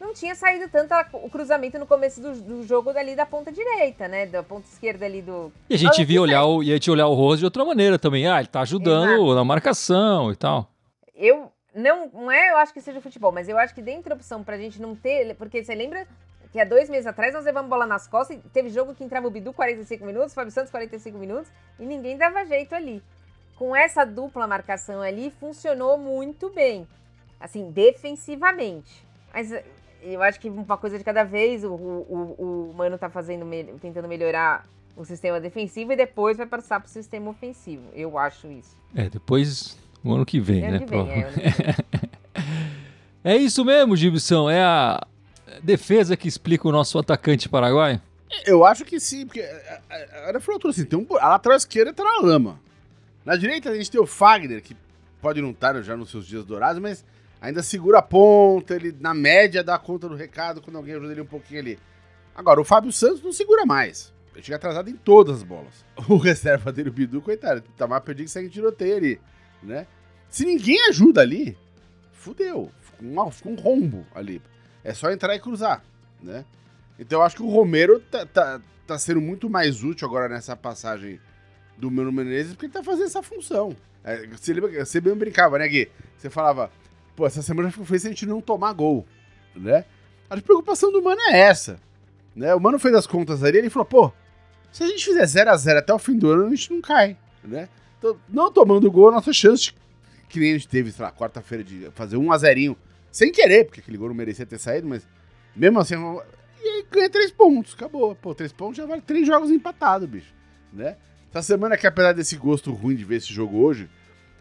não 0.00 0.14
tinha 0.14 0.34
saído 0.34 0.68
tanto 0.68 0.92
a, 0.92 1.06
o 1.12 1.28
cruzamento 1.28 1.78
no 1.78 1.86
começo 1.86 2.20
do, 2.20 2.32
do, 2.40 2.62
jogo 2.66 2.92
dali 2.92 3.14
da 3.14 3.26
ponta 3.26 3.52
direita, 3.52 4.08
né? 4.08 4.26
Da 4.26 4.42
ponta 4.42 4.66
esquerda 4.66 5.04
ali 5.04 5.20
do. 5.20 5.52
E 5.68 5.74
a 5.74 5.78
gente 5.78 6.02
via 6.04 6.22
olhar 6.22 6.44
o, 6.44 6.62
e 6.62 6.70
a 6.70 6.74
gente 6.74 6.90
olhar 6.90 7.06
o 7.06 7.14
Rojas 7.14 7.40
de 7.40 7.44
outra 7.44 7.64
maneira 7.64 7.98
também. 7.98 8.26
Ah, 8.26 8.38
ele 8.38 8.48
tá 8.48 8.62
ajudando 8.62 9.10
Exato. 9.10 9.34
na 9.34 9.44
marcação 9.44 10.32
e 10.32 10.36
tal. 10.36 10.70
Eu 11.14 11.52
não, 11.74 12.08
não 12.08 12.30
é, 12.30 12.50
eu 12.50 12.56
acho 12.56 12.72
que 12.72 12.80
seja 12.80 13.00
futebol, 13.00 13.30
mas 13.30 13.48
eu 13.48 13.58
acho 13.58 13.74
que 13.74 13.82
dentro 13.82 14.08
da 14.08 14.14
opção 14.14 14.42
pra 14.42 14.56
gente 14.56 14.80
não 14.80 14.96
ter. 14.96 15.34
Porque 15.36 15.62
você 15.62 15.74
lembra 15.74 16.06
que 16.50 16.58
há 16.58 16.64
dois 16.64 16.88
meses 16.88 17.06
atrás 17.06 17.34
nós 17.34 17.44
levamos 17.44 17.68
bola 17.68 17.86
nas 17.86 18.08
costas 18.08 18.38
e 18.38 18.48
teve 18.48 18.70
jogo 18.70 18.94
que 18.94 19.04
entrava 19.04 19.26
o 19.26 19.30
Bidu 19.30 19.52
45 19.52 20.04
minutos, 20.04 20.34
Fábio 20.34 20.50
Santos 20.50 20.70
45 20.70 21.16
minutos 21.18 21.52
e 21.78 21.84
ninguém 21.84 22.16
dava 22.16 22.44
jeito 22.44 22.74
ali. 22.74 23.02
Com 23.56 23.76
essa 23.76 24.04
dupla 24.04 24.46
marcação 24.46 25.02
ali, 25.02 25.30
funcionou 25.38 25.98
muito 25.98 26.48
bem. 26.48 26.88
Assim, 27.38 27.70
defensivamente. 27.70 29.06
Mas 29.32 29.52
eu 30.02 30.22
acho 30.22 30.40
que 30.40 30.48
uma 30.48 30.76
coisa 30.76 30.98
de 30.98 31.04
cada 31.04 31.24
vez, 31.24 31.64
o, 31.64 31.72
o, 31.72 32.70
o 32.70 32.74
Mano 32.76 32.98
tá 32.98 33.10
fazendo, 33.10 33.46
tentando 33.80 34.08
melhorar 34.08 34.66
o 34.96 35.04
sistema 35.04 35.40
defensivo 35.40 35.92
e 35.92 35.96
depois 35.96 36.36
vai 36.36 36.46
passar 36.46 36.80
pro 36.80 36.90
sistema 36.90 37.30
ofensivo. 37.30 37.84
Eu 37.94 38.18
acho 38.18 38.48
isso. 38.48 38.76
É, 38.94 39.08
depois 39.08 39.78
o 40.04 40.12
ano 40.12 40.26
que 40.26 40.40
vem, 40.40 40.64
ano 40.64 40.72
né? 40.72 40.78
Que 40.80 40.86
vem, 40.86 41.10
é, 43.24 43.34
é 43.34 43.36
isso 43.36 43.64
mesmo, 43.64 43.96
Gibson. 43.96 44.50
É 44.50 44.62
a 44.62 45.06
defesa 45.62 46.16
que 46.16 46.28
explica 46.28 46.68
o 46.68 46.72
nosso 46.72 46.98
atacante 46.98 47.48
paraguaio? 47.48 48.00
Eu 48.46 48.64
acho 48.64 48.84
que 48.84 49.00
sim, 49.00 49.26
porque 49.26 49.40
era 50.26 50.40
falou 50.40 50.60
tudo 50.60 50.70
assim, 50.70 50.84
tem 50.84 50.98
um, 50.98 51.06
a 51.18 51.30
lateral 51.30 51.56
esquerda 51.56 51.92
tá 51.92 52.04
na 52.04 52.20
lama. 52.20 52.60
Na 53.24 53.36
direita 53.36 53.70
a 53.70 53.74
gente 53.74 53.90
tem 53.90 54.00
o 54.00 54.06
Fagner, 54.06 54.62
que 54.62 54.76
pode 55.20 55.42
não 55.42 55.50
estar 55.50 55.80
já 55.82 55.96
nos 55.96 56.10
seus 56.10 56.26
dias 56.26 56.44
dourados, 56.44 56.80
mas 56.80 57.04
ainda 57.40 57.62
segura 57.62 57.98
a 57.98 58.02
ponta, 58.02 58.74
ele 58.74 58.94
na 58.98 59.14
média 59.14 59.64
dá 59.64 59.78
conta 59.78 60.08
do 60.08 60.14
recado 60.14 60.60
quando 60.60 60.76
alguém 60.76 60.94
ajuda 60.94 61.12
ele 61.12 61.22
um 61.22 61.26
pouquinho 61.26 61.60
ali. 61.60 61.78
Agora, 62.34 62.60
o 62.60 62.64
Fábio 62.64 62.92
Santos 62.92 63.22
não 63.22 63.32
segura 63.32 63.66
mais. 63.66 64.12
Ele 64.34 64.42
chega 64.42 64.56
atrasado 64.56 64.88
em 64.88 64.96
todas 64.96 65.36
as 65.36 65.42
bolas. 65.42 65.84
O 66.08 66.16
reserva 66.16 66.72
dele, 66.72 66.88
o 66.88 66.92
Bidu, 66.92 67.20
coitado, 67.20 67.62
tá 67.76 67.86
mais 67.86 68.02
perdido 68.02 68.26
que 68.26 68.32
segue 68.32 68.48
tiroteio 68.48 68.96
ali, 68.96 69.20
né? 69.62 69.86
Se 70.28 70.44
ninguém 70.44 70.88
ajuda 70.88 71.20
ali, 71.20 71.58
fudeu. 72.12 72.70
Fica 72.80 73.04
um, 73.04 73.20
um 73.20 73.54
rombo 73.56 74.06
ali. 74.14 74.40
É 74.82 74.94
só 74.94 75.10
entrar 75.10 75.34
e 75.34 75.40
cruzar, 75.40 75.82
né? 76.22 76.44
Então 76.98 77.18
eu 77.18 77.22
acho 77.22 77.36
que 77.36 77.42
o 77.42 77.50
Romero 77.50 77.98
tá, 77.98 78.24
tá, 78.24 78.60
tá 78.86 78.98
sendo 78.98 79.20
muito 79.20 79.50
mais 79.50 79.82
útil 79.82 80.06
agora 80.06 80.28
nessa 80.28 80.56
passagem 80.56 81.20
do 81.76 81.90
Mano 81.90 82.12
Menezes, 82.12 82.52
porque 82.52 82.66
ele 82.66 82.72
tá 82.72 82.84
fazendo 82.84 83.06
essa 83.06 83.22
função. 83.22 83.74
É, 84.04 84.26
você, 84.26 84.52
lembra, 84.52 84.84
você 84.84 85.00
bem 85.00 85.14
brincava, 85.14 85.58
né, 85.58 85.66
Gui? 85.68 85.90
Você 86.16 86.30
falava, 86.30 86.70
pô, 87.16 87.26
essa 87.26 87.42
semana 87.42 87.70
ficou 87.70 87.84
feio 87.84 88.00
se 88.00 88.06
a 88.06 88.10
gente 88.10 88.26
não 88.26 88.40
tomar 88.40 88.72
gol, 88.72 89.06
né? 89.54 89.84
A 90.28 90.36
preocupação 90.40 90.92
do 90.92 91.02
Mano 91.02 91.20
é 91.22 91.38
essa, 91.40 91.80
né? 92.34 92.54
O 92.54 92.60
Mano 92.60 92.78
fez 92.78 92.94
as 92.94 93.06
contas 93.06 93.42
ali, 93.42 93.58
ele 93.58 93.70
falou, 93.70 93.86
pô, 93.86 94.12
se 94.72 94.82
a 94.82 94.86
gente 94.86 95.04
fizer 95.04 95.26
0 95.26 95.50
a 95.50 95.56
0 95.56 95.78
até 95.78 95.92
o 95.92 95.98
fim 95.98 96.16
do 96.16 96.30
ano, 96.30 96.46
a 96.46 96.50
gente 96.50 96.72
não 96.72 96.80
cai, 96.80 97.16
né? 97.42 97.68
Então, 97.98 98.16
não 98.28 98.50
tomando 98.50 98.90
gol, 98.90 99.08
a 99.08 99.12
nossa 99.12 99.32
chance, 99.32 99.72
que 100.28 100.38
nem 100.38 100.50
a 100.50 100.54
gente 100.54 100.68
teve, 100.68 100.92
sei 100.92 101.04
lá, 101.04 101.12
quarta-feira 101.12 101.64
de 101.64 101.90
fazer 101.94 102.16
1 102.16 102.32
a 102.32 102.38
0 102.38 102.76
sem 103.10 103.32
querer, 103.32 103.64
porque 103.64 103.80
aquele 103.80 103.98
gol 103.98 104.08
não 104.08 104.14
merecia 104.14 104.46
ter 104.46 104.58
saído, 104.58 104.86
mas 104.86 105.06
mesmo 105.54 105.80
assim, 105.80 105.94
e 106.62 106.68
aí 106.68 106.86
ganha 106.90 107.10
três 107.10 107.30
pontos, 107.30 107.74
acabou. 107.74 108.14
Pô, 108.14 108.34
três 108.34 108.52
pontos 108.52 108.76
já 108.76 108.86
vale 108.86 109.02
três 109.02 109.26
jogos 109.26 109.50
empatados, 109.50 110.08
bicho, 110.08 110.32
né? 110.72 110.96
Essa 111.30 111.42
semana 111.42 111.76
que, 111.76 111.86
apesar 111.86 112.12
desse 112.12 112.36
gosto 112.36 112.72
ruim 112.72 112.94
de 112.96 113.04
ver 113.04 113.16
esse 113.16 113.32
jogo 113.32 113.58
hoje, 113.58 113.88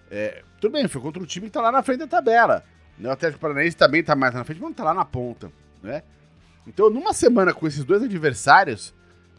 é, 0.09 0.43
tudo 0.59 0.71
bem, 0.73 0.87
foi 0.87 1.01
contra 1.01 1.21
um 1.21 1.25
time 1.25 1.47
que 1.47 1.51
tá 1.51 1.61
lá 1.61 1.71
na 1.71 1.83
frente 1.83 1.99
da 1.99 2.07
tabela. 2.07 2.63
Né? 2.97 3.09
O 3.09 3.11
Atlético 3.11 3.39
Paranaense 3.39 3.77
também 3.77 4.03
tá 4.03 4.15
mais 4.15 4.33
na 4.33 4.43
frente, 4.43 4.59
mas 4.59 4.69
não 4.69 4.75
tá 4.75 4.83
lá 4.83 4.93
na 4.93 5.05
ponta, 5.05 5.51
né? 5.81 6.03
Então, 6.67 6.89
numa 6.89 7.13
semana 7.13 7.53
com 7.53 7.65
esses 7.65 7.83
dois 7.83 8.03
adversários, 8.03 8.93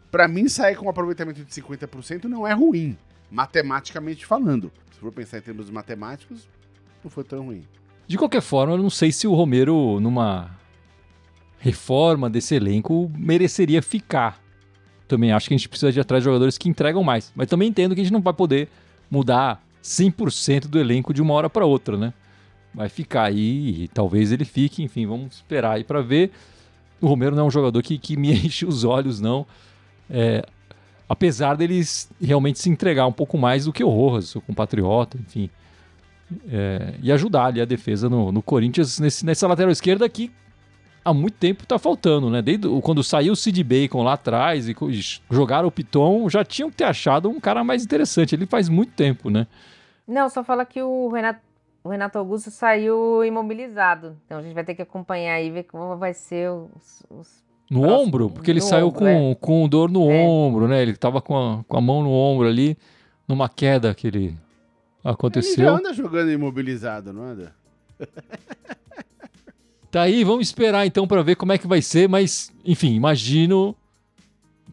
para 0.09 0.27
mim 0.27 0.49
sair 0.49 0.75
com 0.75 0.87
um 0.87 0.89
aproveitamento 0.89 1.43
de 1.43 1.51
50% 1.51 2.25
não 2.25 2.45
é 2.45 2.53
ruim, 2.53 2.97
matematicamente 3.29 4.25
falando. 4.25 4.71
Se 4.91 4.99
for 4.99 5.11
pensar 5.11 5.37
em 5.37 5.41
termos 5.41 5.69
matemáticos, 5.69 6.47
não 7.03 7.09
foi 7.09 7.23
tão 7.23 7.45
ruim. 7.45 7.65
De 8.07 8.17
qualquer 8.17 8.41
forma, 8.41 8.73
eu 8.73 8.77
não 8.77 8.89
sei 8.89 9.11
se 9.11 9.27
o 9.27 9.33
Romero, 9.33 9.99
numa 10.01 10.51
reforma 11.59 12.29
desse 12.29 12.55
elenco, 12.55 13.09
mereceria 13.15 13.81
ficar. 13.81 14.41
Também 15.07 15.31
acho 15.31 15.47
que 15.47 15.53
a 15.53 15.57
gente 15.57 15.69
precisa 15.69 15.91
de 15.91 15.99
atrás 15.99 16.23
de 16.23 16.25
jogadores 16.25 16.57
que 16.57 16.67
entregam 16.67 17.03
mais. 17.03 17.31
Mas 17.35 17.47
também 17.47 17.69
entendo 17.69 17.95
que 17.95 18.01
a 18.01 18.03
gente 18.03 18.13
não 18.13 18.21
vai 18.21 18.33
poder 18.33 18.67
mudar 19.09 19.63
100% 19.83 20.67
do 20.67 20.79
elenco 20.79 21.13
de 21.13 21.21
uma 21.21 21.33
hora 21.33 21.49
para 21.49 21.65
outra, 21.65 21.97
né? 21.97 22.13
Vai 22.73 22.89
ficar 22.89 23.23
aí 23.23 23.89
talvez 23.93 24.31
ele 24.31 24.45
fique, 24.45 24.83
enfim, 24.83 25.05
vamos 25.05 25.35
esperar 25.35 25.73
aí 25.73 25.83
para 25.83 26.01
ver. 26.01 26.31
O 26.99 27.07
Romero 27.07 27.35
não 27.35 27.43
é 27.43 27.47
um 27.47 27.51
jogador 27.51 27.81
que, 27.81 27.97
que 27.97 28.15
me 28.15 28.31
enche 28.45 28.65
os 28.65 28.83
olhos, 28.83 29.19
não. 29.19 29.45
É, 30.09 30.45
apesar 31.07 31.55
deles 31.55 32.09
realmente 32.21 32.59
se 32.59 32.69
entregar 32.69 33.07
um 33.07 33.11
pouco 33.11 33.37
mais 33.37 33.65
do 33.65 33.73
que 33.73 33.83
o 33.83 33.89
Rojas, 33.89 34.29
seu 34.29 34.41
compatriota, 34.41 35.17
enfim 35.17 35.49
é, 36.49 36.93
e 37.01 37.11
ajudar 37.11 37.45
ali 37.45 37.61
a 37.61 37.65
defesa 37.65 38.09
no, 38.09 38.31
no 38.31 38.41
Corinthians 38.41 38.99
nesse, 38.99 39.25
nessa 39.25 39.47
lateral 39.47 39.71
esquerda 39.71 40.07
que 40.07 40.31
há 41.03 41.13
muito 41.13 41.35
tempo 41.35 41.63
está 41.63 41.77
faltando, 41.79 42.29
né? 42.29 42.41
Desde 42.41 42.67
quando 42.81 43.03
saiu 43.03 43.33
o 43.33 43.35
Sid 43.35 43.63
Bacon 43.63 44.03
lá 44.03 44.13
atrás 44.13 44.67
e 44.69 44.75
jogaram 45.29 45.67
o 45.67 45.71
Piton, 45.71 46.29
já 46.29 46.43
tinham 46.43 46.69
que 46.69 46.77
ter 46.77 46.83
achado 46.85 47.29
um 47.29 47.39
cara 47.39 47.63
mais 47.63 47.83
interessante. 47.83 48.35
Ele 48.35 48.45
faz 48.45 48.69
muito 48.69 48.93
tempo, 48.93 49.29
né? 49.29 49.47
Não, 50.07 50.29
só 50.29 50.43
fala 50.43 50.65
que 50.65 50.81
o 50.81 51.09
Renato, 51.09 51.39
o 51.83 51.89
Renato 51.89 52.17
Augusto 52.17 52.51
saiu 52.51 53.23
imobilizado. 53.23 54.17
Então 54.25 54.39
a 54.39 54.41
gente 54.41 54.53
vai 54.53 54.63
ter 54.63 54.75
que 54.75 54.81
acompanhar 54.81 55.41
e 55.41 55.49
ver 55.49 55.63
como 55.63 55.95
vai 55.97 56.13
ser 56.13 56.49
os. 56.49 57.03
os 57.09 57.41
no 57.69 57.81
próximos, 57.81 58.07
ombro? 58.07 58.29
Porque 58.29 58.51
ele 58.51 58.59
saiu 58.59 58.87
ombro, 58.87 58.99
com, 58.99 59.07
é. 59.07 59.35
com 59.35 59.69
dor 59.69 59.89
no 59.89 60.11
é. 60.11 60.21
ombro, 60.25 60.67
né? 60.67 60.81
Ele 60.81 60.91
estava 60.91 61.21
com 61.21 61.37
a, 61.37 61.63
com 61.63 61.77
a 61.77 61.81
mão 61.81 62.03
no 62.03 62.11
ombro 62.11 62.47
ali, 62.47 62.77
numa 63.27 63.47
queda 63.47 63.95
que 63.95 64.07
ele 64.07 64.37
Aconteceu. 65.03 65.63
Ele 65.63 65.63
já 65.63 65.77
anda 65.77 65.93
jogando 65.93 66.31
imobilizado, 66.31 67.11
não 67.11 67.23
anda? 67.23 67.55
tá 69.91 70.03
aí, 70.03 70.23
vamos 70.23 70.47
esperar 70.47 70.85
então 70.85 71.05
para 71.05 71.21
ver 71.21 71.35
como 71.35 71.51
é 71.51 71.57
que 71.57 71.67
vai 71.67 71.81
ser, 71.81 72.07
mas 72.07 72.51
enfim, 72.65 72.93
imagino 72.93 73.75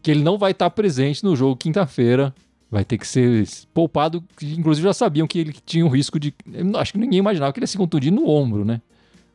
que 0.01 0.09
ele 0.09 0.23
não 0.23 0.37
vai 0.37 0.51
estar 0.51 0.69
presente 0.69 1.23
no 1.23 1.35
jogo 1.35 1.57
quinta-feira. 1.57 2.33
Vai 2.71 2.85
ter 2.85 2.99
que 2.99 3.07
ser 3.07 3.47
poupado, 3.73 4.23
inclusive 4.43 4.87
já 4.87 4.93
sabiam 4.93 5.25
que 5.25 5.39
ele 5.39 5.53
tinha 5.65 5.83
um 5.83 5.89
risco 5.89 6.19
de. 6.19 6.33
Acho 6.77 6.93
que 6.93 6.99
ninguém 6.99 7.17
imaginava 7.17 7.51
que 7.51 7.57
ele 7.59 7.63
ia 7.63 7.67
se 7.67 7.77
contundir 7.77 8.11
no 8.11 8.29
ombro, 8.29 8.63
né? 8.63 8.79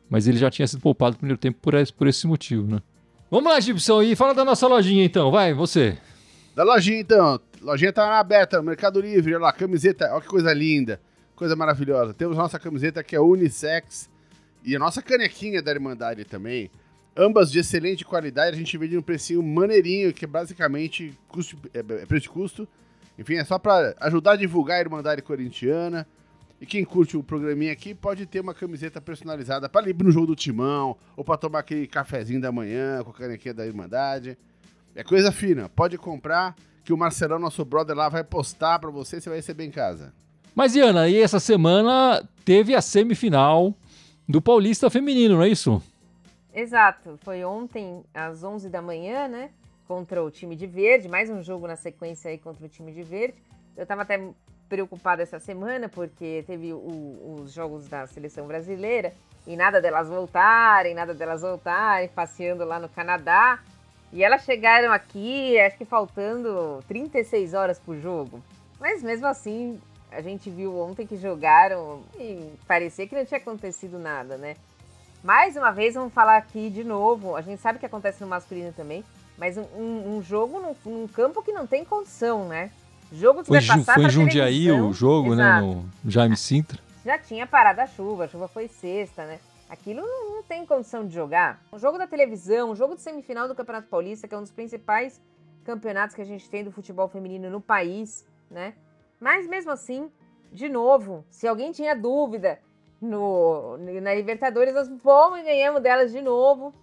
Mas 0.09 0.25
ele 0.25 0.37
já 0.37 0.49
tinha 0.49 0.65
sido 0.65 0.79
poupado 0.79 1.15
no 1.15 1.17
primeiro 1.17 1.37
tempo 1.37 1.59
por 1.61 1.73
esse, 1.73 1.91
por 1.91 2.07
esse 2.07 2.25
motivo, 2.25 2.65
né? 2.65 2.81
Vamos 3.29 3.51
lá, 3.51 3.59
Gibson, 3.59 4.03
e 4.03 4.15
fala 4.15 4.33
da 4.33 4.45
nossa 4.45 4.65
lojinha 4.67 5.03
então, 5.03 5.31
vai, 5.31 5.53
você. 5.53 5.97
Da 6.55 6.63
lojinha 6.63 7.01
então, 7.01 7.37
lojinha 7.61 7.91
tá 7.91 8.17
aberta, 8.17 8.61
Mercado 8.61 9.01
Livre, 9.01 9.35
olha 9.35 9.43
lá, 9.43 9.51
camiseta, 9.51 10.09
olha 10.13 10.21
que 10.21 10.27
coisa 10.27 10.53
linda, 10.53 11.01
coisa 11.35 11.57
maravilhosa. 11.57 12.13
Temos 12.13 12.37
nossa 12.37 12.57
camiseta 12.57 13.03
que 13.03 13.17
é 13.17 13.19
unissex 13.19 14.09
e 14.65 14.75
a 14.75 14.79
nossa 14.79 15.01
canequinha 15.01 15.61
da 15.61 15.71
Irmandade 15.71 16.25
também. 16.25 16.71
Ambas 17.15 17.51
de 17.51 17.59
excelente 17.59 18.03
qualidade, 18.03 18.55
a 18.55 18.59
gente 18.59 18.77
vende 18.77 18.97
um 18.97 19.01
precinho 19.01 19.41
maneirinho, 19.41 20.11
que 20.11 20.25
é 20.25 20.27
basicamente 20.27 21.13
custo, 21.27 21.55
é, 21.73 21.79
é 21.79 22.05
preço 22.05 22.23
de 22.23 22.29
custo. 22.29 22.67
Enfim, 23.17 23.35
é 23.35 23.45
só 23.45 23.57
para 23.57 23.95
ajudar 24.01 24.31
a 24.31 24.35
divulgar 24.35 24.77
a 24.77 24.81
Irmandade 24.81 25.21
Corintiana. 25.21 26.05
E 26.59 26.65
quem 26.65 26.83
curte 26.83 27.15
o 27.15 27.23
programinha 27.23 27.71
aqui 27.71 27.93
pode 27.93 28.25
ter 28.25 28.39
uma 28.39 28.53
camiseta 28.53 28.99
personalizada 28.99 29.69
para 29.69 29.89
ir 29.89 29.95
no 29.95 30.11
jogo 30.11 30.27
do 30.27 30.35
Timão, 30.35 30.97
ou 31.15 31.23
para 31.23 31.37
tomar 31.37 31.59
aquele 31.59 31.85
cafezinho 31.85 32.41
da 32.41 32.51
manhã 32.51 33.03
com 33.03 33.11
a 33.11 33.13
canequinha 33.13 33.53
da 33.53 33.65
Irmandade. 33.65 34.37
É 34.95 35.03
coisa 35.03 35.31
fina, 35.31 35.69
pode 35.69 35.97
comprar 35.97 36.55
que 36.83 36.91
o 36.91 36.97
Marcelão, 36.97 37.37
nosso 37.37 37.63
brother 37.63 37.95
lá, 37.95 38.09
vai 38.09 38.23
postar 38.23 38.79
para 38.79 38.89
você, 38.89 39.21
você 39.21 39.29
vai 39.29 39.37
receber 39.37 39.65
em 39.65 39.71
casa. 39.71 40.13
Mas, 40.53 40.75
Iana, 40.75 41.09
e 41.09 41.17
essa 41.17 41.39
semana 41.39 42.27
teve 42.45 42.73
a 42.73 42.81
semifinal 42.81 43.75
do 44.27 44.41
Paulista 44.41 44.89
Feminino, 44.89 45.35
não 45.35 45.43
é 45.43 45.49
isso? 45.49 45.81
Exato. 46.53 47.19
Foi 47.23 47.43
ontem, 47.43 48.03
às 48.13 48.43
11 48.43 48.69
da 48.69 48.81
manhã, 48.81 49.27
né? 49.27 49.49
Contra 49.87 50.23
o 50.23 50.31
time 50.31 50.55
de 50.55 50.65
verde. 50.65 51.07
Mais 51.07 51.29
um 51.29 51.43
jogo 51.43 51.67
na 51.67 51.75
sequência 51.75 52.31
aí 52.31 52.37
contra 52.37 52.65
o 52.65 52.69
time 52.69 52.91
de 52.91 53.03
verde. 53.03 53.35
Eu 53.75 53.85
tava 53.85 54.01
até 54.01 54.19
preocupada 54.67 55.21
essa 55.21 55.39
semana, 55.39 55.87
porque 55.87 56.43
teve 56.47 56.73
o, 56.73 57.41
os 57.41 57.53
jogos 57.53 57.87
da 57.87 58.07
seleção 58.07 58.47
brasileira 58.47 59.13
e 59.45 59.55
nada 59.55 59.79
delas 59.79 60.09
voltarem, 60.09 60.95
nada 60.95 61.13
delas 61.13 61.41
voltarem, 61.41 62.09
passeando 62.09 62.65
lá 62.65 62.79
no 62.79 62.89
Canadá. 62.89 63.59
E 64.11 64.23
elas 64.23 64.43
chegaram 64.43 64.91
aqui, 64.91 65.59
acho 65.59 65.77
que 65.77 65.85
faltando 65.85 66.83
36 66.87 67.53
horas 67.53 67.77
por 67.77 67.97
jogo. 67.97 68.41
Mas 68.79 69.03
mesmo 69.03 69.27
assim, 69.27 69.79
a 70.15 70.21
gente 70.21 70.49
viu 70.49 70.79
ontem 70.79 71.05
que 71.05 71.17
jogaram 71.17 72.01
e 72.17 72.51
parecia 72.67 73.07
que 73.07 73.15
não 73.15 73.25
tinha 73.25 73.39
acontecido 73.39 73.99
nada, 73.99 74.37
né? 74.37 74.55
Mais 75.23 75.55
uma 75.57 75.71
vez, 75.71 75.95
vamos 75.95 76.13
falar 76.13 76.37
aqui 76.37 76.69
de 76.69 76.83
novo. 76.83 77.35
A 77.35 77.41
gente 77.41 77.61
sabe 77.61 77.79
que 77.79 77.85
acontece 77.85 78.21
no 78.21 78.27
masculino 78.27 78.71
também, 78.71 79.03
mas 79.37 79.57
um, 79.57 79.63
um 80.15 80.21
jogo 80.21 80.59
num, 80.59 80.75
num, 80.85 81.07
campo 81.07 81.41
que 81.41 81.51
não 81.51 81.67
tem 81.67 81.83
condição, 81.83 82.47
né? 82.47 82.71
Jogo 83.11 83.41
que 83.41 83.47
Foi, 83.47 83.59
vai 83.59 83.77
passar 83.77 83.95
foi 83.95 84.05
em 84.05 84.09
Jundiaí 84.09 84.71
o 84.71 84.93
jogo, 84.93 85.35
né? 85.35 85.43
Exato. 85.43 85.65
No 86.03 86.11
Jaime 86.11 86.37
Sintra. 86.37 86.79
Já 87.03 87.17
tinha 87.17 87.45
parado 87.45 87.81
a 87.81 87.87
chuva, 87.87 88.25
a 88.25 88.27
chuva 88.27 88.47
foi 88.47 88.67
sexta, 88.67 89.25
né? 89.25 89.39
Aquilo 89.69 90.01
não 90.01 90.35
não 90.35 90.43
tem 90.43 90.65
condição 90.65 91.07
de 91.07 91.13
jogar. 91.13 91.61
Um 91.71 91.79
jogo 91.79 91.97
da 91.97 92.05
televisão, 92.05 92.71
um 92.71 92.75
jogo 92.75 92.95
de 92.95 93.01
semifinal 93.01 93.47
do 93.47 93.55
Campeonato 93.55 93.87
Paulista, 93.87 94.27
que 94.27 94.35
é 94.35 94.37
um 94.37 94.41
dos 94.41 94.51
principais 94.51 95.19
campeonatos 95.63 96.15
que 96.15 96.21
a 96.21 96.25
gente 96.25 96.47
tem 96.49 96.63
do 96.63 96.71
futebol 96.71 97.07
feminino 97.07 97.49
no 97.49 97.59
país, 97.59 98.25
né? 98.49 98.73
Mas 99.19 99.47
mesmo 99.47 99.71
assim, 99.71 100.11
de 100.51 100.69
novo, 100.69 101.25
se 101.29 101.47
alguém 101.47 101.71
tinha 101.71 101.95
dúvida 101.95 102.59
no, 103.01 103.77
na 103.77 104.13
Libertadores, 104.13 104.73
nós 104.73 104.89
fomos 105.01 105.39
e 105.39 105.43
ganhamos 105.43 105.81
delas 105.81 106.11
de 106.11 106.21
novo, 106.21 106.73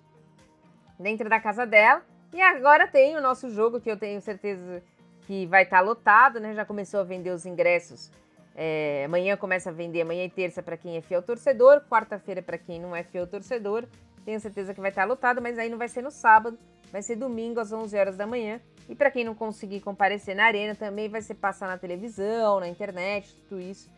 dentro 0.98 1.28
da 1.28 1.40
casa 1.40 1.66
dela. 1.66 2.02
E 2.32 2.40
agora 2.40 2.86
tem 2.86 3.16
o 3.16 3.20
nosso 3.20 3.50
jogo, 3.50 3.80
que 3.80 3.90
eu 3.90 3.96
tenho 3.96 4.20
certeza 4.20 4.82
que 5.26 5.46
vai 5.46 5.64
estar 5.64 5.80
lotado, 5.80 6.40
né? 6.40 6.54
Já 6.54 6.64
começou 6.64 7.00
a 7.00 7.04
vender 7.04 7.30
os 7.30 7.44
ingressos. 7.44 8.10
É, 8.54 9.04
amanhã 9.04 9.36
começa 9.36 9.70
a 9.70 9.72
vender, 9.72 10.02
amanhã 10.02 10.24
e 10.24 10.30
terça 10.30 10.62
para 10.62 10.76
quem 10.76 10.96
é 10.96 11.00
fiel 11.00 11.22
torcedor, 11.22 11.82
quarta-feira 11.88 12.42
para 12.42 12.58
quem 12.58 12.80
não 12.80 12.94
é 12.94 13.02
fiel 13.02 13.26
torcedor. 13.26 13.86
Tenho 14.24 14.38
certeza 14.40 14.74
que 14.74 14.80
vai 14.80 14.90
estar 14.90 15.04
lotado, 15.04 15.40
mas 15.40 15.58
aí 15.58 15.68
não 15.68 15.78
vai 15.78 15.88
ser 15.88 16.02
no 16.02 16.10
sábado, 16.10 16.58
vai 16.92 17.02
ser 17.02 17.16
domingo 17.16 17.58
às 17.58 17.72
11 17.72 17.96
horas 17.96 18.16
da 18.16 18.26
manhã. 18.26 18.60
E 18.88 18.94
para 18.94 19.10
quem 19.10 19.24
não 19.24 19.34
conseguir 19.34 19.80
comparecer 19.80 20.36
na 20.36 20.44
arena, 20.44 20.74
também 20.74 21.08
vai 21.08 21.22
ser 21.22 21.34
passar 21.34 21.66
na 21.66 21.78
televisão, 21.78 22.60
na 22.60 22.68
internet, 22.68 23.34
tudo 23.48 23.60
isso. 23.60 23.88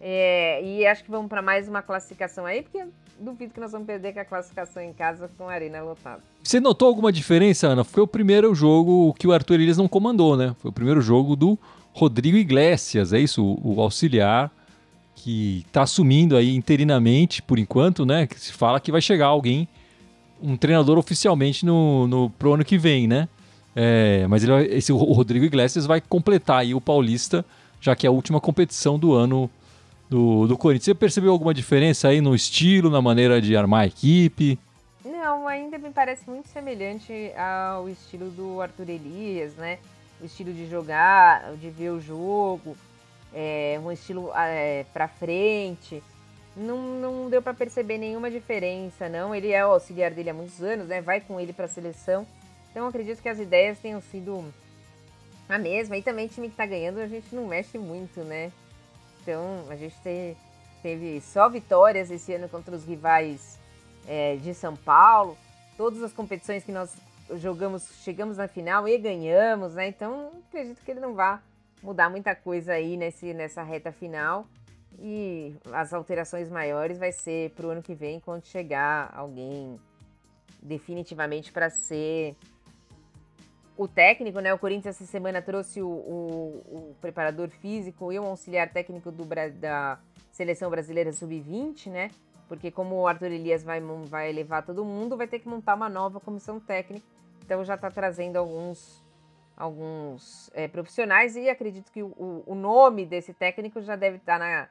É, 0.00 0.62
e 0.64 0.86
acho 0.86 1.04
que 1.04 1.10
vamos 1.10 1.28
para 1.28 1.42
mais 1.42 1.68
uma 1.68 1.82
classificação 1.82 2.46
aí, 2.46 2.62
porque 2.62 2.86
duvido 3.20 3.52
que 3.52 3.60
nós 3.60 3.70
vamos 3.70 3.86
perder 3.86 4.14
com 4.14 4.20
a 4.20 4.24
classificação 4.24 4.82
em 4.82 4.94
casa 4.94 5.30
com 5.36 5.46
a 5.46 5.52
arena 5.52 5.82
lotada. 5.82 6.22
Você 6.42 6.58
notou 6.58 6.88
alguma 6.88 7.12
diferença, 7.12 7.68
Ana? 7.68 7.84
Foi 7.84 8.02
o 8.02 8.06
primeiro 8.06 8.54
jogo 8.54 9.14
que 9.18 9.28
o 9.28 9.32
Arthur 9.32 9.54
Elias 9.54 9.76
não 9.76 9.86
comandou, 9.86 10.38
né? 10.38 10.56
Foi 10.58 10.70
o 10.70 10.72
primeiro 10.72 11.02
jogo 11.02 11.36
do 11.36 11.58
Rodrigo 11.92 12.38
Iglesias, 12.38 13.12
é 13.12 13.20
isso? 13.20 13.44
O, 13.44 13.76
o 13.76 13.80
auxiliar 13.80 14.50
que 15.14 15.64
está 15.66 15.82
assumindo 15.82 16.34
aí 16.34 16.56
interinamente, 16.56 17.42
por 17.42 17.58
enquanto, 17.58 18.06
né? 18.06 18.26
Que 18.26 18.40
se 18.40 18.52
fala 18.54 18.80
que 18.80 18.90
vai 18.90 19.02
chegar 19.02 19.26
alguém, 19.26 19.68
um 20.42 20.56
treinador 20.56 20.98
oficialmente 20.98 21.64
no, 21.64 22.06
no, 22.06 22.30
pro 22.30 22.54
ano 22.54 22.64
que 22.64 22.78
vem, 22.78 23.06
né? 23.06 23.28
É, 23.74 24.26
mas 24.28 24.42
ele, 24.42 24.52
esse, 24.74 24.92
o 24.92 24.96
Rodrigo 24.96 25.44
Iglesias 25.44 25.86
vai 25.86 26.00
completar 26.00 26.58
aí 26.58 26.74
o 26.74 26.80
Paulista, 26.80 27.44
já 27.80 27.94
que 27.94 28.06
é 28.06 28.08
a 28.08 28.12
última 28.12 28.40
competição 28.40 28.98
do 28.98 29.12
ano 29.12 29.50
do, 30.08 30.46
do 30.46 30.58
Corinthians. 30.58 30.86
Você 30.86 30.94
percebeu 30.94 31.30
alguma 31.30 31.54
diferença 31.54 32.08
aí 32.08 32.20
no 32.20 32.34
estilo, 32.34 32.90
na 32.90 33.00
maneira 33.00 33.40
de 33.40 33.56
armar 33.56 33.82
a 33.82 33.86
equipe? 33.86 34.58
Não, 35.04 35.46
ainda 35.46 35.78
me 35.78 35.90
parece 35.90 36.28
muito 36.28 36.48
semelhante 36.48 37.32
ao 37.36 37.88
estilo 37.88 38.28
do 38.30 38.60
Arthur 38.60 38.90
Elias, 38.90 39.54
né? 39.54 39.78
O 40.20 40.26
estilo 40.26 40.52
de 40.52 40.68
jogar, 40.68 41.54
de 41.54 41.70
ver 41.70 41.90
o 41.90 42.00
jogo, 42.00 42.76
é, 43.32 43.80
um 43.82 43.90
estilo 43.90 44.30
é, 44.34 44.84
pra 44.92 45.08
frente. 45.08 46.02
Não, 46.56 46.78
não 46.78 47.30
deu 47.30 47.40
pra 47.40 47.54
perceber 47.54 47.96
nenhuma 47.98 48.30
diferença, 48.30 49.08
não. 49.08 49.34
Ele 49.34 49.52
é 49.52 49.64
o 49.64 49.70
auxiliar 49.72 50.10
dele 50.10 50.30
há 50.30 50.34
muitos 50.34 50.60
anos, 50.62 50.88
né? 50.88 51.00
Vai 51.00 51.20
com 51.20 51.38
ele 51.40 51.52
pra 51.52 51.68
seleção. 51.68 52.26
Então 52.70 52.86
acredito 52.86 53.22
que 53.22 53.28
as 53.28 53.38
ideias 53.38 53.78
tenham 53.78 54.00
sido 54.00 54.44
a 55.48 55.58
mesma. 55.58 55.96
E 55.96 56.02
também 56.02 56.26
time 56.28 56.48
que 56.50 56.56
tá 56.56 56.66
ganhando, 56.66 56.98
a 57.00 57.06
gente 57.06 57.34
não 57.34 57.46
mexe 57.46 57.78
muito, 57.78 58.20
né? 58.24 58.52
Então 59.22 59.64
a 59.68 59.76
gente 59.76 59.94
te- 60.02 60.36
teve 60.82 61.20
só 61.20 61.48
vitórias 61.48 62.10
esse 62.10 62.32
ano 62.34 62.48
contra 62.48 62.74
os 62.74 62.84
rivais 62.84 63.58
é, 64.06 64.36
de 64.36 64.52
São 64.54 64.76
Paulo. 64.76 65.36
Todas 65.76 66.02
as 66.02 66.12
competições 66.12 66.64
que 66.64 66.72
nós 66.72 66.92
jogamos, 67.36 67.86
chegamos 68.02 68.36
na 68.36 68.48
final 68.48 68.88
e 68.88 68.98
ganhamos, 68.98 69.74
né? 69.74 69.88
Então 69.88 70.30
acredito 70.48 70.82
que 70.84 70.90
ele 70.90 71.00
não 71.00 71.14
vá 71.14 71.40
mudar 71.82 72.10
muita 72.10 72.34
coisa 72.34 72.72
aí 72.72 72.96
nesse, 72.96 73.32
nessa 73.32 73.62
reta 73.62 73.92
final. 73.92 74.46
E 75.02 75.56
as 75.72 75.94
alterações 75.94 76.50
maiores 76.50 76.98
vai 76.98 77.10
ser 77.10 77.50
pro 77.52 77.70
ano 77.70 77.82
que 77.82 77.94
vem, 77.94 78.20
quando 78.20 78.44
chegar 78.44 79.10
alguém 79.16 79.80
definitivamente 80.62 81.50
para 81.52 81.70
ser 81.70 82.36
o 83.76 83.88
técnico, 83.88 84.40
né? 84.40 84.52
O 84.52 84.58
Corinthians 84.58 84.96
essa 85.00 85.10
semana 85.10 85.40
trouxe 85.40 85.80
o, 85.80 85.88
o- 85.88 86.90
o 86.90 86.96
preparador 87.00 87.48
físico 87.48 88.12
e 88.12 88.18
o 88.18 88.24
auxiliar 88.26 88.70
técnico 88.70 89.10
do, 89.10 89.24
da 89.58 89.98
seleção 90.30 90.68
brasileira 90.70 91.12
sub-20, 91.12 91.86
né? 91.90 92.10
Porque 92.46 92.70
como 92.70 92.96
o 92.96 93.06
Arthur 93.06 93.30
Elias 93.32 93.62
vai, 93.62 93.80
vai 93.80 94.32
levar 94.32 94.62
todo 94.62 94.84
mundo, 94.84 95.16
vai 95.16 95.26
ter 95.26 95.38
que 95.38 95.48
montar 95.48 95.74
uma 95.76 95.88
nova 95.88 96.20
comissão 96.20 96.60
técnica. 96.60 97.06
Então 97.42 97.64
já 97.64 97.74
está 97.74 97.90
trazendo 97.90 98.36
alguns, 98.36 99.02
alguns 99.56 100.50
é, 100.52 100.68
profissionais 100.68 101.34
e 101.36 101.48
acredito 101.48 101.90
que 101.90 102.02
o, 102.02 102.08
o- 102.08 102.42
o 102.48 102.54
nome 102.54 103.06
desse 103.06 103.32
técnico 103.32 103.80
já 103.80 103.96
deve 103.96 104.16
estar 104.18 104.38
na. 104.38 104.68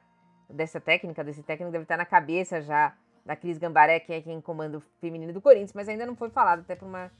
Dessa 0.52 0.80
técnica, 0.80 1.22
desse 1.22 1.42
técnico 1.42 1.72
deve 1.72 1.84
estar 1.84 1.96
na 1.96 2.04
cabeça 2.04 2.60
já 2.60 2.94
da 3.24 3.36
Cris 3.36 3.58
Gambaré, 3.58 4.00
que 4.00 4.12
é 4.12 4.20
quem 4.20 4.40
comanda 4.40 4.78
o 4.78 4.82
feminino 5.00 5.32
do 5.32 5.40
Corinthians, 5.40 5.72
mas 5.74 5.88
ainda 5.88 6.06
não 6.06 6.16
foi 6.16 6.30
falado, 6.30 6.60
até 6.60 6.74
por 6.74 6.86
uma 6.86 7.10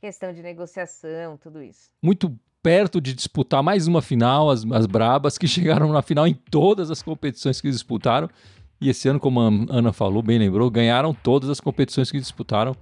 questão 0.00 0.32
de 0.32 0.42
negociação, 0.42 1.36
tudo 1.36 1.62
isso. 1.62 1.90
muito 2.02 2.38
perto 2.62 3.00
de 3.00 3.14
disputar 3.14 3.62
mais 3.62 3.86
uma 3.86 4.02
final, 4.02 4.50
as, 4.50 4.64
as 4.72 4.86
Brabas, 4.86 5.38
que 5.38 5.46
chegaram 5.48 5.92
na 5.92 6.02
final 6.02 6.26
em 6.26 6.34
todas 6.34 6.90
as 6.90 7.00
competições 7.00 7.60
que 7.60 7.70
disputaram. 7.70 8.28
E 8.80 8.90
esse 8.90 9.08
ano, 9.08 9.20
como 9.20 9.40
a 9.40 9.46
Ana 9.70 9.92
falou, 9.92 10.20
bem 10.20 10.36
lembrou, 10.36 10.68
ganharam 10.68 11.14
todas 11.14 11.48
as 11.48 11.60
competições 11.60 12.10
que 12.10 12.18
disputaram. 12.18 12.74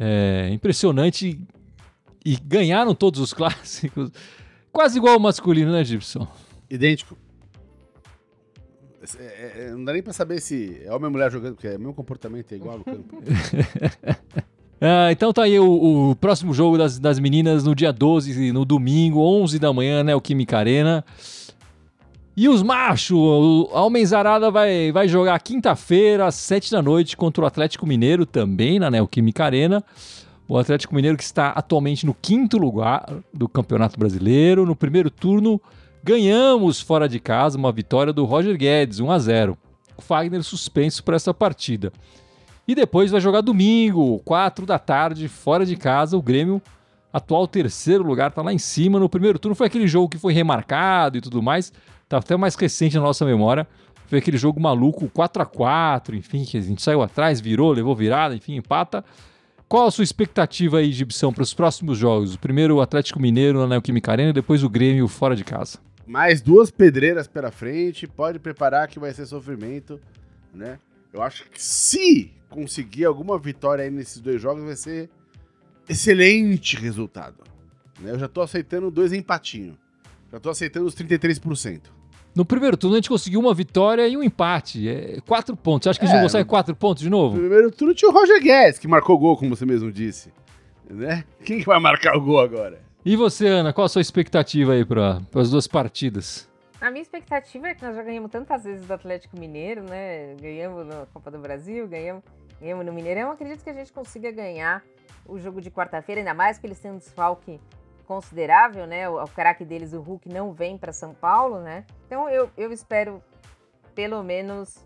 É 0.00 0.48
impressionante. 0.50 1.38
E 2.24 2.36
ganharam 2.36 2.94
todos 2.94 3.20
os 3.20 3.32
clássicos. 3.34 4.10
Quase 4.72 4.96
igual 4.96 5.14
ao 5.14 5.20
masculino, 5.20 5.70
né, 5.70 5.84
Gibson? 5.84 6.26
Idêntico. 6.70 7.16
É, 9.18 9.22
é, 9.22 9.66
é, 9.66 9.70
não 9.72 9.84
dá 9.84 9.92
nem 9.92 10.02
pra 10.02 10.12
saber 10.12 10.40
se 10.40 10.80
é 10.84 10.92
homem 10.92 11.06
ou 11.06 11.10
mulher 11.10 11.30
jogando, 11.30 11.54
porque 11.54 11.68
é 11.68 11.76
o 11.76 11.92
comportamento, 11.92 12.52
é 12.52 12.56
igual 12.56 12.78
no 12.78 12.84
campo. 12.84 13.22
Ah, 14.84 15.12
então 15.12 15.32
tá 15.32 15.44
aí 15.44 15.60
o, 15.60 16.10
o 16.10 16.16
próximo 16.16 16.52
jogo 16.52 16.76
das, 16.76 16.98
das 16.98 17.20
meninas 17.20 17.62
no 17.62 17.72
dia 17.72 17.92
12, 17.92 18.50
no 18.50 18.64
domingo, 18.64 19.20
11 19.20 19.60
da 19.60 19.72
manhã, 19.72 20.02
né? 20.02 20.12
O 20.12 20.20
Química 20.20 20.58
Arena. 20.58 21.04
E 22.36 22.48
os 22.48 22.64
machos, 22.64 23.16
a 23.72 23.82
Homenzarada 23.84 24.50
vai, 24.50 24.90
vai 24.90 25.06
jogar 25.06 25.38
quinta-feira, 25.38 26.26
às 26.26 26.34
7 26.34 26.72
da 26.72 26.82
noite, 26.82 27.16
contra 27.16 27.44
o 27.44 27.46
Atlético 27.46 27.86
Mineiro, 27.86 28.26
também 28.26 28.80
na 28.80 28.90
Neoquímica 28.90 29.44
Arena. 29.44 29.84
O 30.48 30.58
Atlético 30.58 30.96
Mineiro 30.96 31.16
que 31.16 31.22
está 31.22 31.50
atualmente 31.50 32.04
no 32.04 32.12
quinto 32.12 32.58
lugar 32.58 33.06
do 33.32 33.48
Campeonato 33.48 33.96
Brasileiro. 33.96 34.66
No 34.66 34.74
primeiro 34.74 35.10
turno, 35.10 35.60
ganhamos 36.02 36.80
fora 36.80 37.08
de 37.08 37.20
casa 37.20 37.56
uma 37.56 37.70
vitória 37.70 38.12
do 38.12 38.24
Roger 38.24 38.56
Guedes, 38.56 39.00
1 39.00 39.10
a 39.10 39.18
0 39.18 39.58
O 39.96 40.02
Fagner 40.02 40.42
suspenso 40.42 41.04
para 41.04 41.16
essa 41.16 41.32
partida. 41.32 41.92
E 42.66 42.74
depois 42.74 43.10
vai 43.10 43.20
jogar 43.20 43.40
domingo, 43.40 44.20
4 44.24 44.64
da 44.64 44.78
tarde, 44.78 45.28
fora 45.28 45.66
de 45.66 45.76
casa, 45.76 46.16
o 46.16 46.22
Grêmio, 46.22 46.62
atual 47.12 47.46
terceiro 47.46 48.04
lugar, 48.04 48.32
tá 48.32 48.40
lá 48.42 48.52
em 48.52 48.58
cima. 48.58 48.98
No 48.98 49.08
primeiro 49.08 49.38
turno 49.38 49.54
foi 49.54 49.66
aquele 49.66 49.86
jogo 49.86 50.08
que 50.08 50.18
foi 50.18 50.32
remarcado 50.32 51.18
e 51.18 51.20
tudo 51.20 51.42
mais, 51.42 51.72
tá 52.08 52.18
até 52.18 52.36
mais 52.36 52.54
recente 52.54 52.96
na 52.96 53.02
nossa 53.02 53.24
memória. 53.24 53.66
Foi 54.06 54.18
aquele 54.18 54.36
jogo 54.36 54.60
maluco, 54.60 55.08
4 55.08 55.42
a 55.42 55.46
4 55.46 56.16
enfim, 56.16 56.44
que 56.44 56.56
a 56.56 56.60
gente 56.60 56.82
saiu 56.82 57.02
atrás, 57.02 57.40
virou, 57.40 57.72
levou 57.72 57.96
virada, 57.96 58.34
enfim, 58.34 58.56
empata. 58.56 59.04
Qual 59.68 59.86
a 59.86 59.90
sua 59.90 60.04
expectativa 60.04 60.78
aí, 60.78 60.92
Gibson, 60.92 61.32
para 61.32 61.42
os 61.42 61.54
próximos 61.54 61.96
jogos? 61.96 62.34
O 62.34 62.38
primeiro 62.38 62.76
o 62.76 62.80
Atlético 62.82 63.18
Mineiro 63.18 63.58
na 63.58 63.66
Neoquímica 63.66 64.12
Arena, 64.12 64.32
depois 64.32 64.62
o 64.62 64.68
Grêmio 64.68 65.08
fora 65.08 65.34
de 65.34 65.44
casa. 65.44 65.78
Mais 66.06 66.40
duas 66.40 66.70
pedreiras 66.70 67.26
pela 67.28 67.50
frente, 67.50 68.06
pode 68.06 68.38
preparar 68.38 68.88
que 68.88 68.98
vai 68.98 69.12
ser 69.12 69.24
sofrimento, 69.26 70.00
né? 70.52 70.78
Eu 71.12 71.22
acho 71.22 71.44
que 71.50 71.62
se 71.62 72.30
conseguir 72.48 73.04
alguma 73.04 73.38
vitória 73.38 73.84
aí 73.84 73.90
nesses 73.90 74.20
dois 74.20 74.40
jogos, 74.40 74.64
vai 74.64 74.76
ser 74.76 75.08
excelente 75.88 76.76
resultado. 76.76 77.36
né? 78.00 78.10
Eu 78.12 78.18
já 78.18 78.28
tô 78.28 78.40
aceitando 78.42 78.90
dois 78.90 79.12
empatinhos. 79.12 79.76
Já 80.32 80.40
tô 80.40 80.50
aceitando 80.50 80.86
os 80.86 80.94
33%. 80.94 81.80
No 82.34 82.44
primeiro 82.46 82.76
turno 82.78 82.96
a 82.96 82.98
gente 82.98 83.10
conseguiu 83.10 83.38
uma 83.40 83.52
vitória 83.52 84.08
e 84.08 84.16
um 84.16 84.22
empate. 84.22 84.88
É, 84.88 85.20
quatro 85.26 85.54
pontos. 85.54 85.84
Você 85.84 85.90
acha 85.90 85.98
que 85.98 86.06
a 86.06 86.08
gente 86.08 86.16
É, 86.16 86.18
não 86.20 86.24
consegue 86.26 86.48
quatro 86.48 86.74
pontos 86.74 87.02
de 87.02 87.10
No 87.10 87.16
novo? 87.18 87.38
primeiro 87.38 87.70
turno 87.70 87.94
tinha 87.94 88.10
o 88.10 88.14
Roger 88.14 88.42
Guedes, 88.42 88.78
que 88.78 88.88
marcou 88.88 89.18
gol, 89.18 89.36
como 89.36 89.54
você 89.54 89.66
mesmo 89.66 89.92
disse. 89.92 90.32
Né? 90.88 91.24
Quem 91.44 91.58
que 91.60 91.66
vai 91.66 91.78
marcar 91.78 92.16
o 92.16 92.20
gol 92.22 92.40
agora? 92.40 92.80
E 93.04 93.16
você, 93.16 93.48
Ana, 93.48 93.72
qual 93.72 93.84
a 93.84 93.88
sua 93.88 94.00
expectativa 94.02 94.72
aí 94.72 94.84
para 94.84 95.20
as 95.34 95.50
duas 95.50 95.66
partidas? 95.66 96.48
A 96.80 96.90
minha 96.90 97.02
expectativa 97.02 97.68
é 97.68 97.74
que 97.74 97.84
nós 97.84 97.94
já 97.96 98.02
ganhamos 98.02 98.30
tantas 98.30 98.64
vezes 98.64 98.86
do 98.86 98.92
Atlético 98.92 99.38
Mineiro, 99.38 99.82
né? 99.82 100.34
Ganhamos 100.40 100.86
na 100.86 101.06
Copa 101.12 101.30
do 101.30 101.38
Brasil, 101.38 101.86
ganhamos, 101.88 102.22
ganhamos 102.60 102.84
no 102.86 102.92
Mineirão. 102.92 103.30
Acredito 103.30 103.62
que 103.62 103.70
a 103.70 103.72
gente 103.72 103.92
consiga 103.92 104.30
ganhar 104.30 104.82
o 105.26 105.38
jogo 105.38 105.60
de 105.60 105.70
quarta-feira, 105.70 106.20
ainda 106.20 106.34
mais 106.34 106.58
que 106.58 106.66
eles 106.66 106.78
têm 106.80 106.90
um 106.92 106.98
desfalque 106.98 107.60
considerável, 108.06 108.86
né? 108.86 109.08
O, 109.08 109.22
o 109.22 109.28
craque 109.28 109.64
deles, 109.64 109.92
o 109.92 110.00
Hulk, 110.00 110.28
não 110.28 110.52
vem 110.52 110.76
para 110.76 110.92
São 110.92 111.14
Paulo, 111.14 111.60
né? 111.60 111.84
Então 112.06 112.28
eu, 112.28 112.50
eu 112.56 112.72
espero 112.72 113.22
pelo 113.94 114.22
menos 114.24 114.76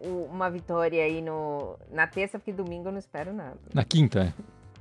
o- 0.00 0.24
uma 0.26 0.48
vitória 0.50 1.02
aí 1.02 1.20
no, 1.20 1.76
na 1.90 2.06
terça, 2.06 2.38
porque 2.38 2.52
domingo 2.52 2.88
eu 2.88 2.92
não 2.92 2.98
espero 2.98 3.32
nada. 3.32 3.58
Na 3.72 3.84
quinta, 3.84 4.20
é. 4.24 4.32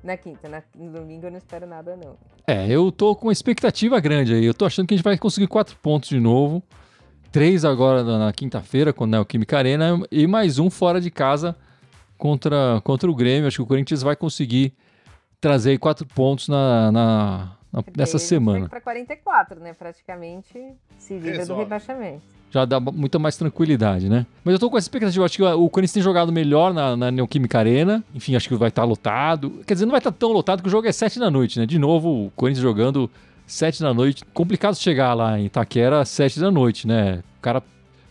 Na 0.04 0.18
quinta, 0.18 0.48
na, 0.50 0.62
no 0.76 0.92
domingo 0.92 1.26
eu 1.28 1.32
não 1.32 1.38
espero 1.38 1.66
nada, 1.66 1.96
não. 1.96 2.16
É, 2.46 2.68
eu 2.70 2.92
tô 2.92 3.16
com 3.16 3.28
uma 3.28 3.32
expectativa 3.34 4.00
grande 4.00 4.34
aí. 4.34 4.44
Eu 4.46 4.54
tô 4.54 4.66
achando 4.66 4.88
que 4.88 4.94
a 4.94 4.98
gente 4.98 5.04
vai 5.04 5.18
conseguir 5.18 5.48
quatro 5.48 5.76
pontos 5.78 6.10
de 6.10 6.20
novo. 6.20 6.62
Três 7.32 7.66
agora 7.66 8.04
na, 8.04 8.32
quinta-feira, 8.34 8.94
com 8.94 9.06
a 9.06 9.08
Neoquímica 9.08 9.58
Arena, 9.58 10.00
e 10.12 10.28
mais 10.28 10.60
um 10.60 10.70
fora 10.70 11.02
de 11.02 11.10
casa 11.10 11.56
contra, 12.18 12.80
contra 12.84 13.10
o 13.10 13.16
Grêmio. 13.16 13.48
Acho 13.48 13.58
que 13.58 13.62
o 13.64 13.66
Corinthians 13.66 14.04
vai 14.04 14.16
conseguir 14.16 14.74
trazer 15.42 15.78
quatro 15.80 16.06
pontos 16.06 16.48
na, 16.48 16.92
na- 16.92 17.52
na- 17.72 17.84
nessa 17.98 18.20
semana. 18.20 18.70
Para 18.70 18.82
44, 18.82 19.60
né? 19.60 19.74
Praticamente 19.74 20.60
se 21.00 21.14
livra 21.16 21.46
do 21.46 21.56
rebaixamento. 21.56 22.22
Já 22.54 22.66
dá 22.66 22.80
muita 22.80 23.18
mais 23.18 23.36
tranquilidade, 23.36 24.08
né? 24.08 24.28
Mas 24.44 24.54
eu 24.54 24.60
tô 24.60 24.70
com 24.70 24.78
essa 24.78 24.86
expectativa. 24.86 25.26
Acho 25.26 25.38
que 25.38 25.44
o 25.44 25.68
Corinthians 25.72 25.94
tem 25.94 26.04
jogado 26.04 26.32
melhor 26.32 26.72
na, 26.72 26.96
na 26.96 27.10
Neoquímica 27.10 27.58
Arena. 27.58 28.04
Enfim, 28.14 28.36
acho 28.36 28.48
que 28.48 28.54
vai 28.54 28.70
estar 28.70 28.84
lotado. 28.84 29.64
Quer 29.66 29.74
dizer, 29.74 29.88
não 29.88 29.92
vai 29.92 30.00
estar 30.00 30.12
tão 30.12 30.32
lotado 30.32 30.62
que 30.62 30.68
o 30.68 30.72
jogo 30.72 30.88
é 30.88 30.92
7 30.92 31.18
da 31.18 31.32
noite, 31.32 31.60
né? 31.60 31.66
De 31.66 31.80
novo, 31.80 32.28
o 32.28 32.32
Corinthians 32.36 32.62
jogando 32.62 33.10
7 33.48 33.82
da 33.82 33.92
noite. 33.92 34.24
Complicado 34.36 34.76
chegar 34.76 35.16
lá 35.16 35.40
em 35.40 35.46
Itaquera 35.46 36.02
às 36.02 36.10
7 36.10 36.40
da 36.40 36.52
noite, 36.52 36.86
né? 36.86 37.24
O 37.40 37.42
cara, 37.42 37.64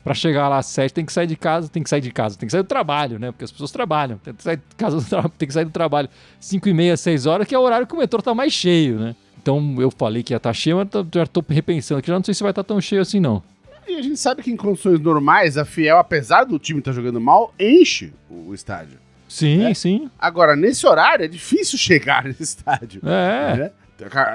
pra 0.02 0.12
chegar 0.12 0.48
lá 0.48 0.58
às 0.58 0.66
7, 0.66 0.92
tem 0.92 1.06
que 1.06 1.12
sair 1.12 1.28
de 1.28 1.36
casa, 1.36 1.68
tem 1.68 1.80
que 1.80 1.88
sair 1.88 2.00
de 2.00 2.10
casa, 2.10 2.36
tem 2.36 2.48
que 2.48 2.52
sair 2.52 2.64
do 2.64 2.68
trabalho, 2.68 3.20
né? 3.20 3.30
Porque 3.30 3.44
as 3.44 3.52
pessoas 3.52 3.70
trabalham. 3.70 4.18
Tem 4.18 4.34
que 4.34 4.42
sair 4.42 4.56
de 4.56 4.74
casa 4.76 4.98
tem 5.38 5.46
que 5.46 5.54
sair 5.54 5.66
do 5.66 5.70
trabalho 5.70 6.08
5 6.40 6.68
e 6.68 6.74
meia, 6.74 6.96
6 6.96 7.26
horas, 7.26 7.46
que 7.46 7.54
é 7.54 7.58
o 7.60 7.62
horário 7.62 7.86
que 7.86 7.94
o 7.94 7.98
metrô 7.98 8.20
tá 8.20 8.34
mais 8.34 8.52
cheio, 8.52 8.98
né? 8.98 9.14
Então 9.40 9.76
eu 9.78 9.90
falei 9.92 10.24
que 10.24 10.32
ia 10.32 10.36
estar 10.36 10.52
cheio, 10.52 10.78
mas 10.78 10.88
já 11.14 11.26
tô 11.28 11.44
repensando 11.48 12.00
aqui. 12.00 12.08
Já 12.08 12.14
não 12.14 12.24
sei 12.24 12.34
se 12.34 12.42
vai 12.42 12.50
estar 12.50 12.64
tão 12.64 12.80
cheio 12.80 13.02
assim, 13.02 13.20
não. 13.20 13.40
E 13.86 13.94
a 13.96 14.02
gente 14.02 14.16
sabe 14.16 14.42
que 14.42 14.50
em 14.50 14.56
condições 14.56 15.00
normais, 15.00 15.56
a 15.58 15.64
Fiel, 15.64 15.98
apesar 15.98 16.44
do 16.44 16.58
time 16.58 16.78
estar 16.78 16.92
jogando 16.92 17.20
mal, 17.20 17.52
enche 17.58 18.12
o, 18.30 18.54
estádio. 18.54 18.98
Sim, 19.28 19.64
É? 19.64 19.74
sim. 19.74 20.10
Agora, 20.18 20.54
nesse 20.54 20.86
horário, 20.86 21.24
é 21.24 21.28
difícil 21.28 21.78
chegar 21.78 22.24
nesse 22.24 22.42
estádio. 22.42 23.00
É. 23.04 23.56
né? 23.56 23.70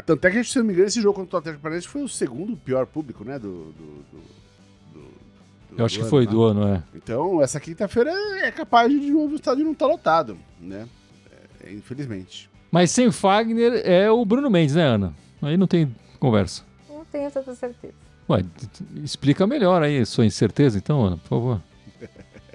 Tanto 0.05 0.25
é 0.25 0.31
que, 0.31 0.43
se 0.43 0.57
não 0.57 0.65
me 0.65 0.71
engano, 0.73 0.87
esse 0.87 1.01
jogo 1.01 1.15
contra 1.19 1.35
o 1.35 1.39
Atlético 1.39 1.61
Paranaense 1.61 1.87
foi 1.87 2.01
o 2.01 2.07
segundo 2.07 2.55
pior 2.55 2.85
público, 2.85 3.23
né? 3.25 3.37
Do, 3.37 3.47
do, 3.47 3.73
do- 3.73 4.93
do- 4.93 4.99
do- 5.73 5.77
Eu 5.79 5.85
acho 5.85 5.95
do 5.95 5.97
que 5.97 6.01
ano, 6.03 6.09
foi 6.09 6.25
tá? 6.25 6.31
do 6.31 6.43
ano, 6.43 6.67
é. 6.75 6.83
Então, 6.95 7.41
essa 7.41 7.59
quinta-feira 7.59 8.11
é 8.41 8.49
capaz 8.51 8.89
de, 8.89 8.97
de 8.99 9.11
novo 9.11 9.33
o 9.33 9.35
estádio 9.35 9.65
não 9.65 9.73
estar 9.73 9.85
lotado, 9.87 10.37
né? 10.61 10.87
É, 11.63 11.73
infelizmente. 11.73 12.49
Mas 12.71 12.91
sem 12.91 13.07
o 13.07 13.11
Fagner 13.11 13.81
é 13.85 14.09
o 14.09 14.23
Bruno 14.25 14.49
Mendes, 14.49 14.75
né, 14.75 14.83
Ana? 14.83 15.13
Aí 15.41 15.57
não 15.57 15.67
tem 15.67 15.93
conversa. 16.19 16.63
Não 16.89 17.03
tenho 17.05 17.29
tanta 17.29 17.53
certeza. 17.53 17.93
Ué, 18.29 18.43
explica 19.03 19.47
melhor 19.47 19.81
aí 19.81 20.05
sua 20.05 20.25
incerteza, 20.25 20.77
então, 20.77 21.03
Ana, 21.03 21.17
por 21.17 21.29
favor. 21.29 21.61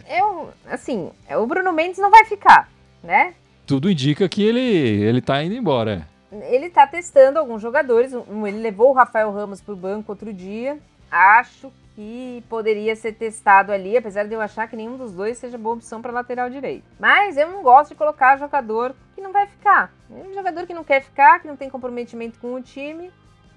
Eu, 0.06 0.50
assim, 0.66 1.10
o 1.30 1.46
Bruno 1.46 1.72
Mendes 1.72 1.98
não 1.98 2.10
vai 2.10 2.24
ficar, 2.26 2.68
né? 3.02 3.34
Tudo 3.66 3.90
indica 3.90 4.28
que 4.28 4.42
ele, 4.42 4.60
ele 4.60 5.22
tá 5.22 5.42
indo 5.42 5.54
embora, 5.54 6.06
é. 6.32 6.54
Ele 6.54 6.70
tá 6.70 6.86
testando 6.86 7.38
alguns 7.38 7.60
jogadores. 7.60 8.12
Ele 8.12 8.58
levou 8.58 8.90
o 8.90 8.94
Rafael 8.94 9.30
Ramos 9.30 9.60
pro 9.60 9.76
banco 9.76 10.12
outro 10.12 10.32
dia. 10.32 10.78
Acho 11.10 11.70
que 11.94 12.42
poderia 12.48 12.96
ser 12.96 13.12
testado 13.12 13.70
ali, 13.70 13.98
apesar 13.98 14.24
de 14.24 14.34
eu 14.34 14.40
achar 14.40 14.66
que 14.66 14.74
nenhum 14.74 14.96
dos 14.96 15.12
dois 15.12 15.36
seja 15.36 15.58
boa 15.58 15.74
opção 15.74 16.00
para 16.00 16.10
lateral 16.10 16.48
direito. 16.48 16.84
Mas 16.98 17.36
eu 17.36 17.50
não 17.50 17.62
gosto 17.62 17.90
de 17.90 17.96
colocar 17.96 18.38
jogador 18.38 18.94
que 19.14 19.20
não 19.20 19.30
vai 19.30 19.46
ficar. 19.46 19.92
Um 20.10 20.32
jogador 20.32 20.66
que 20.66 20.72
não 20.72 20.84
quer 20.84 21.02
ficar, 21.02 21.38
que 21.40 21.46
não 21.46 21.56
tem 21.56 21.68
comprometimento 21.68 22.38
com 22.38 22.54
o 22.54 22.62
time, 22.62 23.10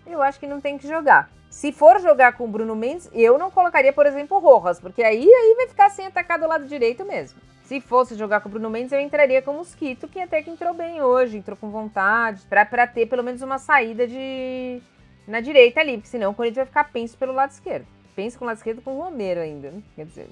eu 0.05 0.21
acho 0.21 0.39
que 0.39 0.47
não 0.47 0.61
tem 0.61 0.77
que 0.77 0.87
jogar. 0.87 1.29
Se 1.49 1.71
for 1.71 1.99
jogar 2.01 2.33
com 2.33 2.45
o 2.45 2.47
Bruno 2.47 2.75
Mendes, 2.75 3.09
eu 3.13 3.37
não 3.37 3.49
colocaria, 3.49 3.93
por 3.93 4.05
exemplo, 4.05 4.37
o 4.37 4.39
Rojas, 4.39 4.79
porque 4.79 5.03
aí, 5.03 5.23
aí 5.23 5.55
vai 5.55 5.67
ficar 5.67 5.89
sem 5.89 6.07
atacar 6.07 6.39
do 6.39 6.47
lado 6.47 6.65
direito 6.65 7.05
mesmo. 7.05 7.39
Se 7.63 7.79
fosse 7.79 8.15
jogar 8.15 8.41
com 8.41 8.49
o 8.49 8.51
Bruno 8.51 8.69
Mendes, 8.69 8.91
eu 8.91 8.99
entraria 8.99 9.41
com 9.41 9.51
o 9.51 9.57
Mosquito, 9.57 10.07
que 10.07 10.19
até 10.19 10.41
que 10.43 10.49
entrou 10.49 10.73
bem 10.73 11.01
hoje, 11.01 11.37
entrou 11.37 11.57
com 11.57 11.69
vontade, 11.69 12.43
pra 12.49 12.85
ter 12.85 13.07
pelo 13.07 13.23
menos 13.23 13.41
uma 13.41 13.57
saída 13.57 14.05
de 14.07 14.81
na 15.27 15.39
direita 15.39 15.79
ali, 15.79 15.93
porque 15.93 16.09
senão 16.09 16.31
o 16.31 16.35
Corinthians 16.35 16.57
vai 16.57 16.65
ficar 16.67 16.83
penso 16.91 17.17
pelo 17.17 17.33
lado 17.33 17.51
esquerdo. 17.51 17.87
Pensa 18.15 18.37
com 18.37 18.45
o 18.45 18.47
lado 18.47 18.57
esquerdo 18.57 18.81
com 18.81 18.97
o 18.97 19.01
Romero 19.01 19.41
ainda, 19.41 19.71
né? 19.71 19.81
Quer 19.95 20.05
dizer, 20.05 20.27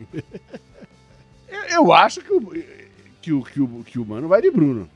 Eu, 1.48 1.62
eu 1.70 1.92
acho 1.92 2.22
que 2.22 2.32
o, 2.32 2.40
que, 3.20 3.32
o, 3.32 3.44
que, 3.44 3.60
o, 3.60 3.84
que 3.84 3.98
o 3.98 4.06
Mano 4.06 4.26
vai 4.26 4.40
de 4.40 4.50
Bruno, 4.50 4.88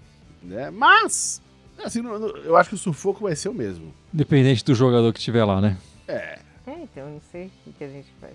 né? 0.42 0.70
Mas, 0.70 1.42
assim, 1.84 2.00
não- 2.02 2.18
não- 2.18 2.28
eu 2.38 2.56
acho 2.56 2.68
que 2.70 2.74
o 2.74 2.78
sufoco 2.78 3.22
vai 3.24 3.36
ser 3.36 3.48
o 3.48 3.54
mesmo. 3.54 3.92
Independente 4.12 4.64
do 4.64 4.74
jogador 4.74 5.12
que 5.12 5.18
estiver 5.18 5.44
lá, 5.44 5.60
né? 5.60 5.76
É, 6.08 6.38
é, 6.66 6.82
então, 6.82 7.08
não 7.10 7.20
sei 7.32 7.50
o 7.66 7.72
que, 7.72 7.84
a 7.84 7.88
gente 7.88 8.08
faz. 8.20 8.34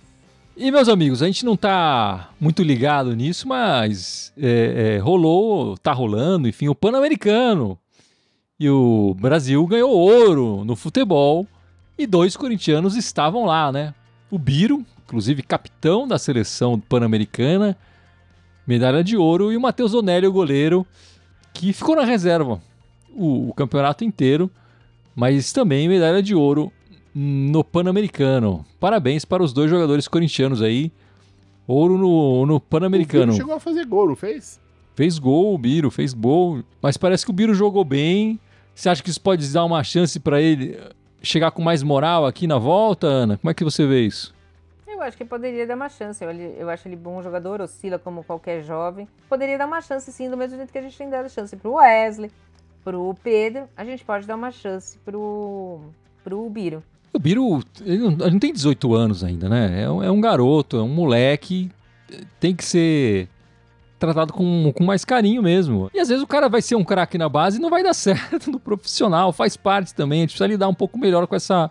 E, 0.56 0.70
meus 0.70 0.90
amigos, 0.90 1.24
a 1.24 1.26
gente 1.28 1.46
não 1.46 1.56
tá 1.56 2.30
muito 2.40 2.62
ligado 2.62 3.16
nisso, 3.16 3.48
mas 3.48 4.34
é, 4.38 4.96
é, 4.96 4.98
rolou, 5.00 5.78
tá 5.78 5.94
rolando, 5.94 6.48
enfim, 6.48 6.68
o 6.68 6.76
Pan-Americano. 6.76 7.78
E 8.60 8.70
o 8.70 9.16
Brasil 9.20 9.66
ganhou 9.66 9.90
ouro 9.92 10.64
no 10.66 10.76
futebol 10.76 11.48
e 11.98 12.06
dois 12.06 12.38
corintianos 12.38 12.96
estavam 12.96 13.46
lá, 13.46 13.72
né? 13.72 13.94
O 14.30 14.38
Biro, 14.38 14.86
inclusive 15.06 15.42
capitão 15.42 16.08
da 16.08 16.20
seleção 16.20 16.80
pan-americana, 16.80 17.76
medalha 18.68 19.04
de 19.04 19.18
ouro, 19.18 19.52
e 19.52 19.58
o 19.58 19.62
Matheus 19.62 19.94
Donelli, 19.94 20.28
o 20.28 20.32
goleiro, 20.32 20.86
que 21.54 21.74
ficou 21.74 21.96
na 21.96 22.04
reserva 22.04 22.62
o, 23.16 23.50
o 23.50 23.54
campeonato 23.54 24.04
inteiro, 24.04 24.50
mas 25.16 25.52
também 25.52 25.88
medalha 25.88 26.22
de 26.22 26.34
ouro 26.34 26.72
no 27.14 27.64
Pan-Americano. 27.64 28.66
Parabéns 28.80 29.26
para 29.26 29.44
os 29.44 29.54
dois 29.54 29.70
jogadores 29.70 30.08
corintianos 30.08 30.62
aí. 30.62 30.92
Ouro 31.68 31.98
no, 31.98 32.46
no 32.46 32.56
o 32.56 32.60
Pan-Americano. 32.60 33.34
Biro 33.34 33.38
chegou 33.38 33.56
a 33.56 33.60
fazer 33.60 33.86
gol, 33.86 34.08
não 34.08 34.16
fez? 34.16 34.60
Fez 34.96 35.20
gol 35.20 35.54
o 35.54 35.58
Biro, 35.58 35.90
fez 35.90 36.14
gol. 36.14 36.64
Mas 36.82 36.98
parece 36.98 37.26
que 37.26 37.32
o 37.32 37.34
Biro 37.34 37.54
jogou 37.54 37.84
bem. 37.84 38.40
Você 38.74 38.90
acha 38.90 39.04
que 39.04 39.10
isso 39.10 39.22
pode 39.22 39.52
dar 39.52 39.66
uma 39.66 39.84
chance 39.84 40.20
para 40.20 40.42
ele 40.42 40.78
chegar 41.22 41.52
com 41.52 41.62
mais 41.62 41.84
moral 41.84 42.26
aqui 42.26 42.48
na 42.48 42.58
volta, 42.58 43.08
Ana? 43.08 43.38
Como 43.38 43.52
é 43.52 43.54
que 43.54 43.64
você 43.64 43.86
vê 43.86 44.02
isso? 44.02 44.34
Eu 44.88 45.02
acho 45.02 45.18
que 45.18 45.26
poderia 45.26 45.66
dar 45.66 45.76
uma 45.76 45.90
chance. 45.90 46.24
Eu, 46.24 46.32
eu 46.32 46.70
acho 46.70 46.88
ele 46.88 46.96
bom 46.96 47.22
jogador, 47.22 47.62
oscila 47.62 47.98
como 47.98 48.24
qualquer 48.24 48.64
jovem. 48.64 49.08
Poderia 49.30 49.58
dar 49.58 49.66
uma 49.66 49.82
chance, 49.82 50.12
sim, 50.12 50.30
do 50.30 50.38
mesmo 50.38 50.58
jeito 50.58 50.72
que 50.72 50.78
a 50.78 50.82
gente 50.82 50.98
tem 50.98 51.10
dado 51.10 51.30
chance 51.30 51.56
pro 51.56 51.74
Wesley, 51.74 52.32
pro 52.84 53.16
Pedro. 53.24 53.64
A 53.76 53.84
gente 53.86 54.04
pode 54.04 54.26
dar 54.28 54.36
uma 54.36 54.52
chance 54.52 54.98
pro, 55.06 55.80
pro 56.24 56.50
Biro. 56.50 56.84
O 57.14 57.20
Biro 57.20 57.62
ele 57.86 57.98
não, 57.98 58.12
ele 58.12 58.32
não 58.32 58.40
tem 58.40 58.54
18 58.54 58.94
anos 58.94 59.24
ainda, 59.24 59.50
né? 59.50 59.84
É 59.84 59.90
um, 59.90 60.04
é 60.04 60.10
um 60.12 60.22
garoto, 60.22 60.78
é 60.78 60.82
um 60.82 60.88
moleque. 60.88 61.70
Tem 62.40 62.56
que 62.56 62.64
ser 62.64 63.28
tratado 64.00 64.34
com, 64.34 64.72
com 64.76 64.84
mais 64.84 65.06
carinho 65.06 65.44
mesmo. 65.44 65.90
E 65.94 66.00
às 66.00 66.08
vezes 66.10 66.24
o 66.24 66.28
cara 66.28 66.50
vai 66.50 66.62
ser 66.62 66.76
um 66.76 66.84
craque 66.84 67.18
na 67.18 67.30
base 67.30 67.58
e 67.58 67.62
não 67.62 67.70
vai 67.70 67.84
dar 67.84 67.94
certo 67.94 68.50
no 68.52 68.60
profissional. 68.60 69.32
Faz 69.32 69.56
parte 69.58 69.94
também. 69.94 70.20
A 70.20 70.24
gente 70.24 70.30
precisa 70.32 70.48
lidar 70.48 70.68
um 70.68 70.74
pouco 70.74 70.98
melhor 70.98 71.28
com 71.28 71.36
essa, 71.36 71.70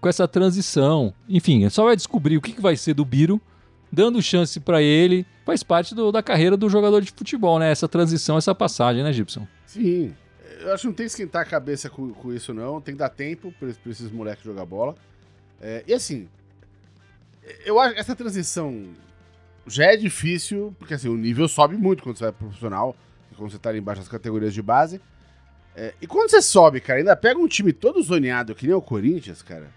com 0.00 0.08
essa 0.08 0.26
transição. 0.28 1.14
Enfim, 1.28 1.68
só 1.70 1.84
vai 1.84 1.96
descobrir 1.96 2.36
o 2.36 2.40
que, 2.40 2.52
que 2.52 2.60
vai 2.60 2.76
ser 2.76 2.94
do 2.94 3.04
Biro, 3.04 3.40
dando 3.92 4.20
chance 4.20 4.58
pra 4.60 4.82
ele. 4.82 5.24
Faz 5.46 5.62
parte 5.62 5.94
do- 5.94 6.12
da 6.12 6.22
carreira 6.22 6.56
do 6.56 6.68
jogador 6.68 7.00
de 7.00 7.10
futebol, 7.12 7.58
né? 7.58 7.70
Essa 7.70 7.88
transição, 7.88 8.36
essa 8.36 8.54
passagem, 8.54 9.02
né, 9.02 9.12
Gibson? 9.12 9.46
Sim. 9.66 10.12
Eu 10.60 10.72
acho 10.74 10.82
que 10.82 10.86
não 10.88 10.94
tem 10.94 11.06
que 11.06 11.10
esquentar 11.12 11.42
a 11.42 11.44
cabeça 11.44 11.88
com, 11.88 12.12
com 12.12 12.32
isso, 12.32 12.52
não. 12.54 12.80
Tem 12.80 12.94
que 12.94 12.98
dar 12.98 13.08
tempo 13.08 13.52
pra, 13.58 13.68
pra 13.72 13.92
esses 13.92 14.10
moleques 14.10 14.44
jogar 14.44 14.64
bola. 14.64 14.94
É, 15.60 15.82
e 15.86 15.92
assim, 15.94 16.28
eu 17.64 17.78
acho 17.80 17.94
que 17.94 18.00
essa 18.00 18.14
transição 18.16 18.84
já 19.66 19.84
é 19.92 19.96
difícil, 19.96 20.74
porque 20.78 20.94
assim, 20.94 21.08
o 21.08 21.16
nível 21.16 21.46
sobe 21.48 21.76
muito 21.76 22.02
quando 22.02 22.16
você 22.16 22.24
vai 22.24 22.32
pro 22.32 22.46
profissional, 22.46 22.96
quando 23.36 23.50
você 23.50 23.58
tá 23.58 23.70
ali 23.70 23.78
embaixo 23.78 24.00
das 24.00 24.08
categorias 24.08 24.52
de 24.54 24.62
base. 24.62 25.00
É, 25.74 25.94
e 26.00 26.06
quando 26.06 26.30
você 26.30 26.42
sobe, 26.42 26.80
cara, 26.80 26.98
ainda 26.98 27.14
pega 27.16 27.38
um 27.38 27.46
time 27.48 27.72
todo 27.72 28.02
zoneado, 28.02 28.54
que 28.54 28.66
nem 28.66 28.74
o 28.74 28.82
Corinthians, 28.82 29.42
cara, 29.42 29.68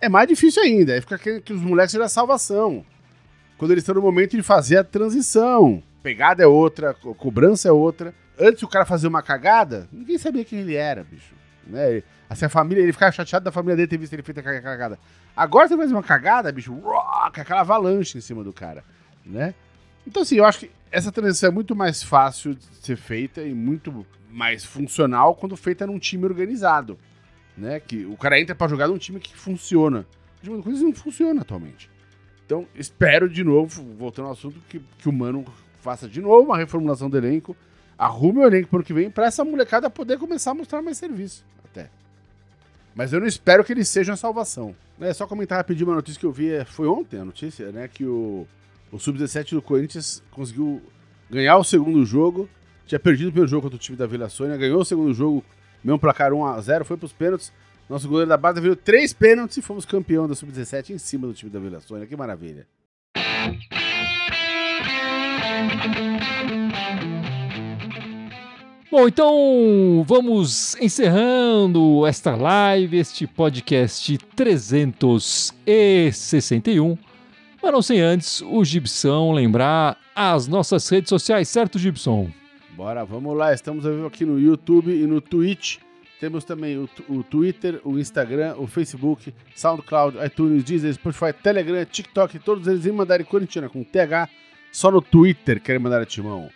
é 0.00 0.08
mais 0.08 0.28
difícil 0.28 0.62
ainda. 0.62 0.94
Aí 0.94 1.00
fica 1.00 1.18
querendo 1.18 1.42
que 1.42 1.52
os 1.52 1.60
moleques 1.60 1.92
sejam 1.92 2.06
a 2.06 2.08
salvação. 2.08 2.84
Quando 3.58 3.70
eles 3.70 3.82
estão 3.82 3.94
no 3.94 4.02
momento 4.02 4.36
de 4.36 4.42
fazer 4.42 4.78
a 4.78 4.84
transição. 4.84 5.82
Pegada 6.02 6.42
é 6.42 6.46
outra, 6.46 6.94
co- 6.94 7.14
cobrança 7.14 7.68
é 7.68 7.72
outra. 7.72 8.14
Antes 8.38 8.62
o 8.62 8.68
cara 8.68 8.84
fazer 8.84 9.08
uma 9.08 9.22
cagada, 9.22 9.88
ninguém 9.92 10.18
sabia 10.18 10.44
quem 10.44 10.60
ele 10.60 10.74
era, 10.74 11.02
bicho. 11.04 11.34
Né? 11.66 12.02
Assim, 12.28 12.44
a 12.44 12.48
família, 12.48 12.82
ele 12.82 12.92
ficava 12.92 13.12
chateado 13.12 13.44
da 13.44 13.52
família 13.52 13.76
dele 13.76 13.88
ter 13.88 13.98
visto 13.98 14.12
ele 14.12 14.22
feito 14.22 14.40
a 14.40 14.42
cagada. 14.42 14.98
Agora 15.36 15.68
você 15.68 15.76
faz 15.76 15.90
uma 15.90 16.02
cagada, 16.02 16.52
bicho, 16.52 16.72
rock, 16.74 17.40
aquela 17.40 17.60
avalanche 17.60 18.18
em 18.18 18.20
cima 18.20 18.44
do 18.44 18.52
cara, 18.52 18.84
né? 19.24 19.54
Então, 20.06 20.22
assim, 20.22 20.36
eu 20.36 20.44
acho 20.44 20.60
que 20.60 20.70
essa 20.90 21.10
transição 21.10 21.48
é 21.48 21.52
muito 21.52 21.74
mais 21.74 22.02
fácil 22.02 22.54
de 22.54 22.64
ser 22.80 22.96
feita 22.96 23.42
e 23.42 23.52
muito 23.52 24.06
mais 24.30 24.64
funcional 24.64 25.34
quando 25.34 25.56
feita 25.56 25.86
num 25.86 25.98
time 25.98 26.24
organizado, 26.24 26.98
né? 27.56 27.80
Que 27.80 28.04
o 28.04 28.16
cara 28.16 28.40
entra 28.40 28.54
pra 28.54 28.68
jogar 28.68 28.88
num 28.88 28.98
time 28.98 29.18
que 29.18 29.36
funciona. 29.36 30.06
O 30.38 30.44
time 30.44 30.56
do 30.56 30.62
Corinthians 30.62 30.86
não 30.86 30.94
funciona 30.94 31.40
atualmente. 31.40 31.90
Então, 32.44 32.66
espero 32.74 33.28
de 33.28 33.42
novo, 33.42 33.82
voltando 33.94 34.26
ao 34.26 34.32
assunto, 34.32 34.60
que, 34.68 34.80
que 34.98 35.08
o 35.08 35.12
Mano 35.12 35.44
faça 35.80 36.08
de 36.08 36.20
novo 36.20 36.46
uma 36.46 36.56
reformulação 36.56 37.10
do 37.10 37.18
elenco, 37.18 37.56
arrume 37.98 38.40
o 38.40 38.46
elenco 38.46 38.68
pro 38.68 38.82
que 38.82 38.92
vem 38.92 39.10
pra 39.10 39.26
essa 39.26 39.44
molecada 39.44 39.88
poder 39.90 40.18
começar 40.18 40.52
a 40.52 40.54
mostrar 40.54 40.82
mais 40.82 40.98
serviço, 40.98 41.44
até. 41.64 41.88
Mas 42.94 43.12
eu 43.12 43.20
não 43.20 43.26
espero 43.26 43.64
que 43.64 43.72
eles 43.72 43.88
sejam 43.88 44.14
a 44.14 44.16
salvação. 44.16 44.74
É 45.00 45.12
só 45.12 45.26
comentar 45.26 45.58
rapidinho 45.58 45.88
uma 45.88 45.96
notícia 45.96 46.18
que 46.18 46.26
eu 46.26 46.32
vi, 46.32 46.50
é, 46.50 46.64
foi 46.64 46.88
ontem 46.88 47.18
a 47.18 47.24
notícia, 47.24 47.70
né? 47.70 47.88
Que 47.88 48.04
o, 48.04 48.46
o 48.90 48.98
Sub-17 48.98 49.50
do 49.50 49.62
Corinthians 49.62 50.22
conseguiu 50.30 50.82
ganhar 51.30 51.56
o 51.56 51.64
segundo 51.64 52.04
jogo. 52.04 52.48
Tinha 52.86 52.98
perdido 52.98 53.28
o 53.28 53.32
primeiro 53.32 53.50
jogo 53.50 53.62
contra 53.62 53.76
o 53.76 53.80
time 53.80 53.98
da 53.98 54.06
Vila 54.06 54.28
Sônia, 54.28 54.56
ganhou 54.56 54.80
o 54.80 54.84
segundo 54.84 55.12
jogo 55.12 55.44
Mesmo 55.86 56.00
placar 56.00 56.32
1x0, 56.32 56.82
foi 56.82 56.96
pros 56.96 57.12
pênaltis. 57.12 57.52
Nosso 57.88 58.08
goleiro 58.08 58.28
da 58.28 58.36
base 58.36 58.60
viu 58.60 58.74
três 58.74 59.12
pênaltis 59.12 59.58
e 59.58 59.62
fomos 59.62 59.84
campeão 59.84 60.26
da 60.26 60.34
Sub-17 60.34 60.90
em 60.90 60.98
cima 60.98 61.28
do 61.28 61.32
time 61.32 61.48
da 61.48 61.60
Vila 61.60 61.80
Sônia. 61.80 62.08
Que 62.08 62.16
maravilha. 62.16 62.66
Bom, 68.96 69.08
então 69.08 70.04
vamos 70.08 70.74
encerrando 70.76 72.06
esta 72.06 72.34
live, 72.34 72.96
este 72.96 73.26
podcast 73.26 74.16
361. 74.34 76.96
Mas 77.62 77.72
não 77.72 77.82
sem 77.82 78.00
antes 78.00 78.40
o 78.40 78.64
Gibson 78.64 79.34
lembrar 79.34 79.98
as 80.14 80.48
nossas 80.48 80.88
redes 80.88 81.10
sociais, 81.10 81.46
certo, 81.46 81.78
Gibson? 81.78 82.30
Bora, 82.70 83.04
vamos 83.04 83.36
lá. 83.36 83.52
Estamos 83.52 83.84
vivo 83.84 84.06
aqui 84.06 84.24
no 84.24 84.40
YouTube 84.40 84.90
e 84.90 85.06
no 85.06 85.20
Twitch. 85.20 85.76
Temos 86.18 86.44
também 86.44 86.78
o, 86.78 86.88
o 87.06 87.22
Twitter, 87.22 87.78
o 87.84 87.98
Instagram, 87.98 88.54
o 88.56 88.66
Facebook, 88.66 89.34
SoundCloud, 89.54 90.16
iTunes, 90.24 90.64
Deezer, 90.64 90.94
Spotify, 90.94 91.34
Telegram, 91.34 91.84
TikTok, 91.84 92.38
todos 92.38 92.66
eles 92.66 92.86
em 92.86 92.92
mandarem 92.92 93.26
Corintiana 93.26 93.68
com 93.68 93.84
TH. 93.84 94.26
Só 94.72 94.90
no 94.90 95.02
Twitter 95.02 95.60
querem 95.60 95.82
mandar 95.82 96.06
timão. 96.06 96.48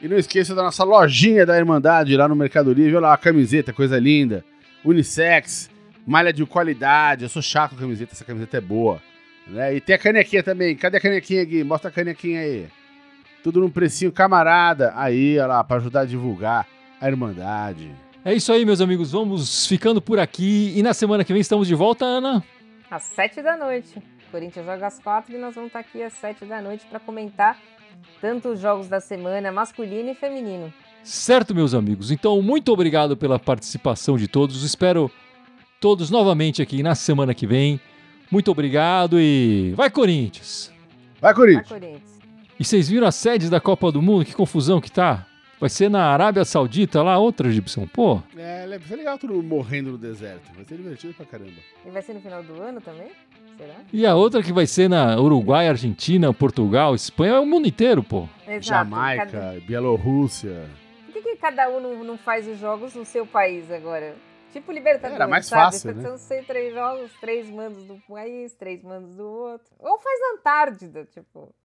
E 0.00 0.06
não 0.06 0.16
esqueça 0.16 0.54
da 0.54 0.62
nossa 0.62 0.84
lojinha 0.84 1.44
da 1.44 1.58
Irmandade 1.58 2.16
lá 2.16 2.28
no 2.28 2.36
Mercado 2.36 2.72
Livre. 2.72 2.96
Olha 2.96 3.08
lá, 3.08 3.14
a 3.14 3.18
camiseta, 3.18 3.72
coisa 3.72 3.98
linda. 3.98 4.44
Unissex, 4.84 5.68
malha 6.06 6.32
de 6.32 6.46
qualidade. 6.46 7.24
Eu 7.24 7.28
sou 7.28 7.42
chato 7.42 7.70
com 7.72 7.78
camiseta, 7.78 8.12
essa 8.12 8.24
camiseta 8.24 8.58
é 8.58 8.60
boa. 8.60 9.00
Né? 9.46 9.74
E 9.74 9.80
tem 9.80 9.96
a 9.96 9.98
canequinha 9.98 10.42
também. 10.42 10.76
Cadê 10.76 10.98
a 10.98 11.00
canequinha, 11.00 11.44
Gui? 11.44 11.64
Mostra 11.64 11.90
a 11.90 11.92
canequinha 11.92 12.40
aí. 12.40 12.68
Tudo 13.42 13.60
num 13.60 13.70
precinho 13.70 14.12
camarada. 14.12 14.92
Aí, 14.94 15.36
olha 15.38 15.46
lá, 15.46 15.64
pra 15.64 15.78
ajudar 15.78 16.02
a 16.02 16.04
divulgar 16.04 16.66
a 17.00 17.08
Irmandade. 17.08 17.90
É 18.24 18.32
isso 18.32 18.52
aí, 18.52 18.64
meus 18.64 18.80
amigos. 18.80 19.10
Vamos 19.10 19.66
ficando 19.66 20.00
por 20.00 20.20
aqui. 20.20 20.72
E 20.76 20.82
na 20.82 20.94
semana 20.94 21.24
que 21.24 21.32
vem 21.32 21.40
estamos 21.40 21.66
de 21.66 21.74
volta, 21.74 22.04
Ana. 22.04 22.44
Às 22.88 23.02
sete 23.02 23.42
da 23.42 23.56
noite. 23.56 23.98
O 23.98 24.30
Corinthians 24.30 24.64
joga 24.64 24.86
às 24.86 24.98
quatro 24.98 25.34
e 25.34 25.38
nós 25.38 25.54
vamos 25.54 25.68
estar 25.68 25.80
aqui 25.80 26.02
às 26.02 26.12
sete 26.12 26.44
da 26.44 26.60
noite 26.60 26.86
para 26.86 27.00
comentar 27.00 27.58
tanto 28.20 28.48
os 28.50 28.60
jogos 28.60 28.88
da 28.88 29.00
semana 29.00 29.50
masculino 29.52 30.10
e 30.10 30.14
feminino. 30.14 30.72
Certo, 31.02 31.54
meus 31.54 31.74
amigos. 31.74 32.10
Então, 32.10 32.40
muito 32.42 32.72
obrigado 32.72 33.16
pela 33.16 33.38
participação 33.38 34.16
de 34.16 34.28
todos. 34.28 34.62
Espero 34.62 35.10
todos 35.80 36.10
novamente 36.10 36.60
aqui 36.60 36.82
na 36.82 36.94
semana 36.94 37.32
que 37.34 37.46
vem. 37.46 37.80
Muito 38.30 38.50
obrigado 38.50 39.18
e 39.18 39.72
vai 39.74 39.88
Corinthians! 39.88 40.72
Vai 41.20 41.32
Corinthians! 41.34 41.68
Vai, 41.68 41.80
Corinthians. 41.80 42.18
E 42.60 42.64
vocês 42.64 42.88
viram 42.88 43.06
a 43.06 43.12
sede 43.12 43.48
da 43.48 43.60
Copa 43.60 43.90
do 43.90 44.02
Mundo? 44.02 44.24
Que 44.24 44.34
confusão 44.34 44.80
que 44.80 44.90
tá. 44.90 45.24
Vai 45.60 45.70
ser 45.70 45.88
na 45.88 46.04
Arábia 46.06 46.44
Saudita, 46.44 47.02
lá, 47.02 47.18
outra 47.18 47.50
Gibson. 47.50 47.86
Pô, 47.86 48.20
É, 48.36 48.66
vai 48.68 48.78
ser 48.80 48.96
legal 48.96 49.18
mundo 49.18 49.42
morrendo 49.42 49.92
no 49.92 49.98
deserto. 49.98 50.42
Vai 50.54 50.64
ser 50.64 50.76
divertido 50.76 51.14
pra 51.14 51.24
caramba. 51.26 51.52
E 51.86 51.90
vai 51.90 52.02
ser 52.02 52.14
no 52.14 52.20
final 52.20 52.42
do 52.42 52.60
ano 52.60 52.80
também? 52.80 53.08
E 53.92 54.06
a 54.06 54.14
outra 54.14 54.42
que 54.42 54.52
vai 54.52 54.66
ser 54.66 54.88
na 54.88 55.18
Uruguai, 55.20 55.68
Argentina, 55.68 56.32
Portugal, 56.32 56.94
Espanha, 56.94 57.34
é 57.34 57.40
o 57.40 57.46
mundo 57.46 57.66
inteiro, 57.68 58.02
pô. 58.02 58.28
Exato. 58.46 58.62
Jamaica, 58.62 59.26
Cada- 59.26 59.60
Bielorrússia. 59.66 60.68
Por 61.06 61.12
que, 61.14 61.22
que 61.22 61.36
cada 61.36 61.68
um 61.68 61.80
não, 61.80 62.04
não 62.04 62.18
faz 62.18 62.46
os 62.46 62.58
jogos 62.58 62.94
no 62.94 63.04
seu 63.04 63.26
país 63.26 63.70
agora? 63.70 64.14
Tipo 64.52 64.72
Libertadores, 64.72 65.16
Era 65.16 65.28
mais 65.28 65.46
sabe? 65.46 65.62
fácil, 65.62 65.94
né? 65.94 66.02
São 66.02 66.16
ser 66.16 66.44
três 66.46 66.72
jogos, 66.72 67.10
três 67.20 67.50
mandos 67.50 67.84
do 67.84 67.96
país, 68.08 68.54
três 68.54 68.82
mandos 68.82 69.14
do 69.14 69.24
outro. 69.28 69.66
Ou 69.78 69.98
faz 69.98 70.18
Antártida, 70.38 71.04
tipo. 71.12 71.52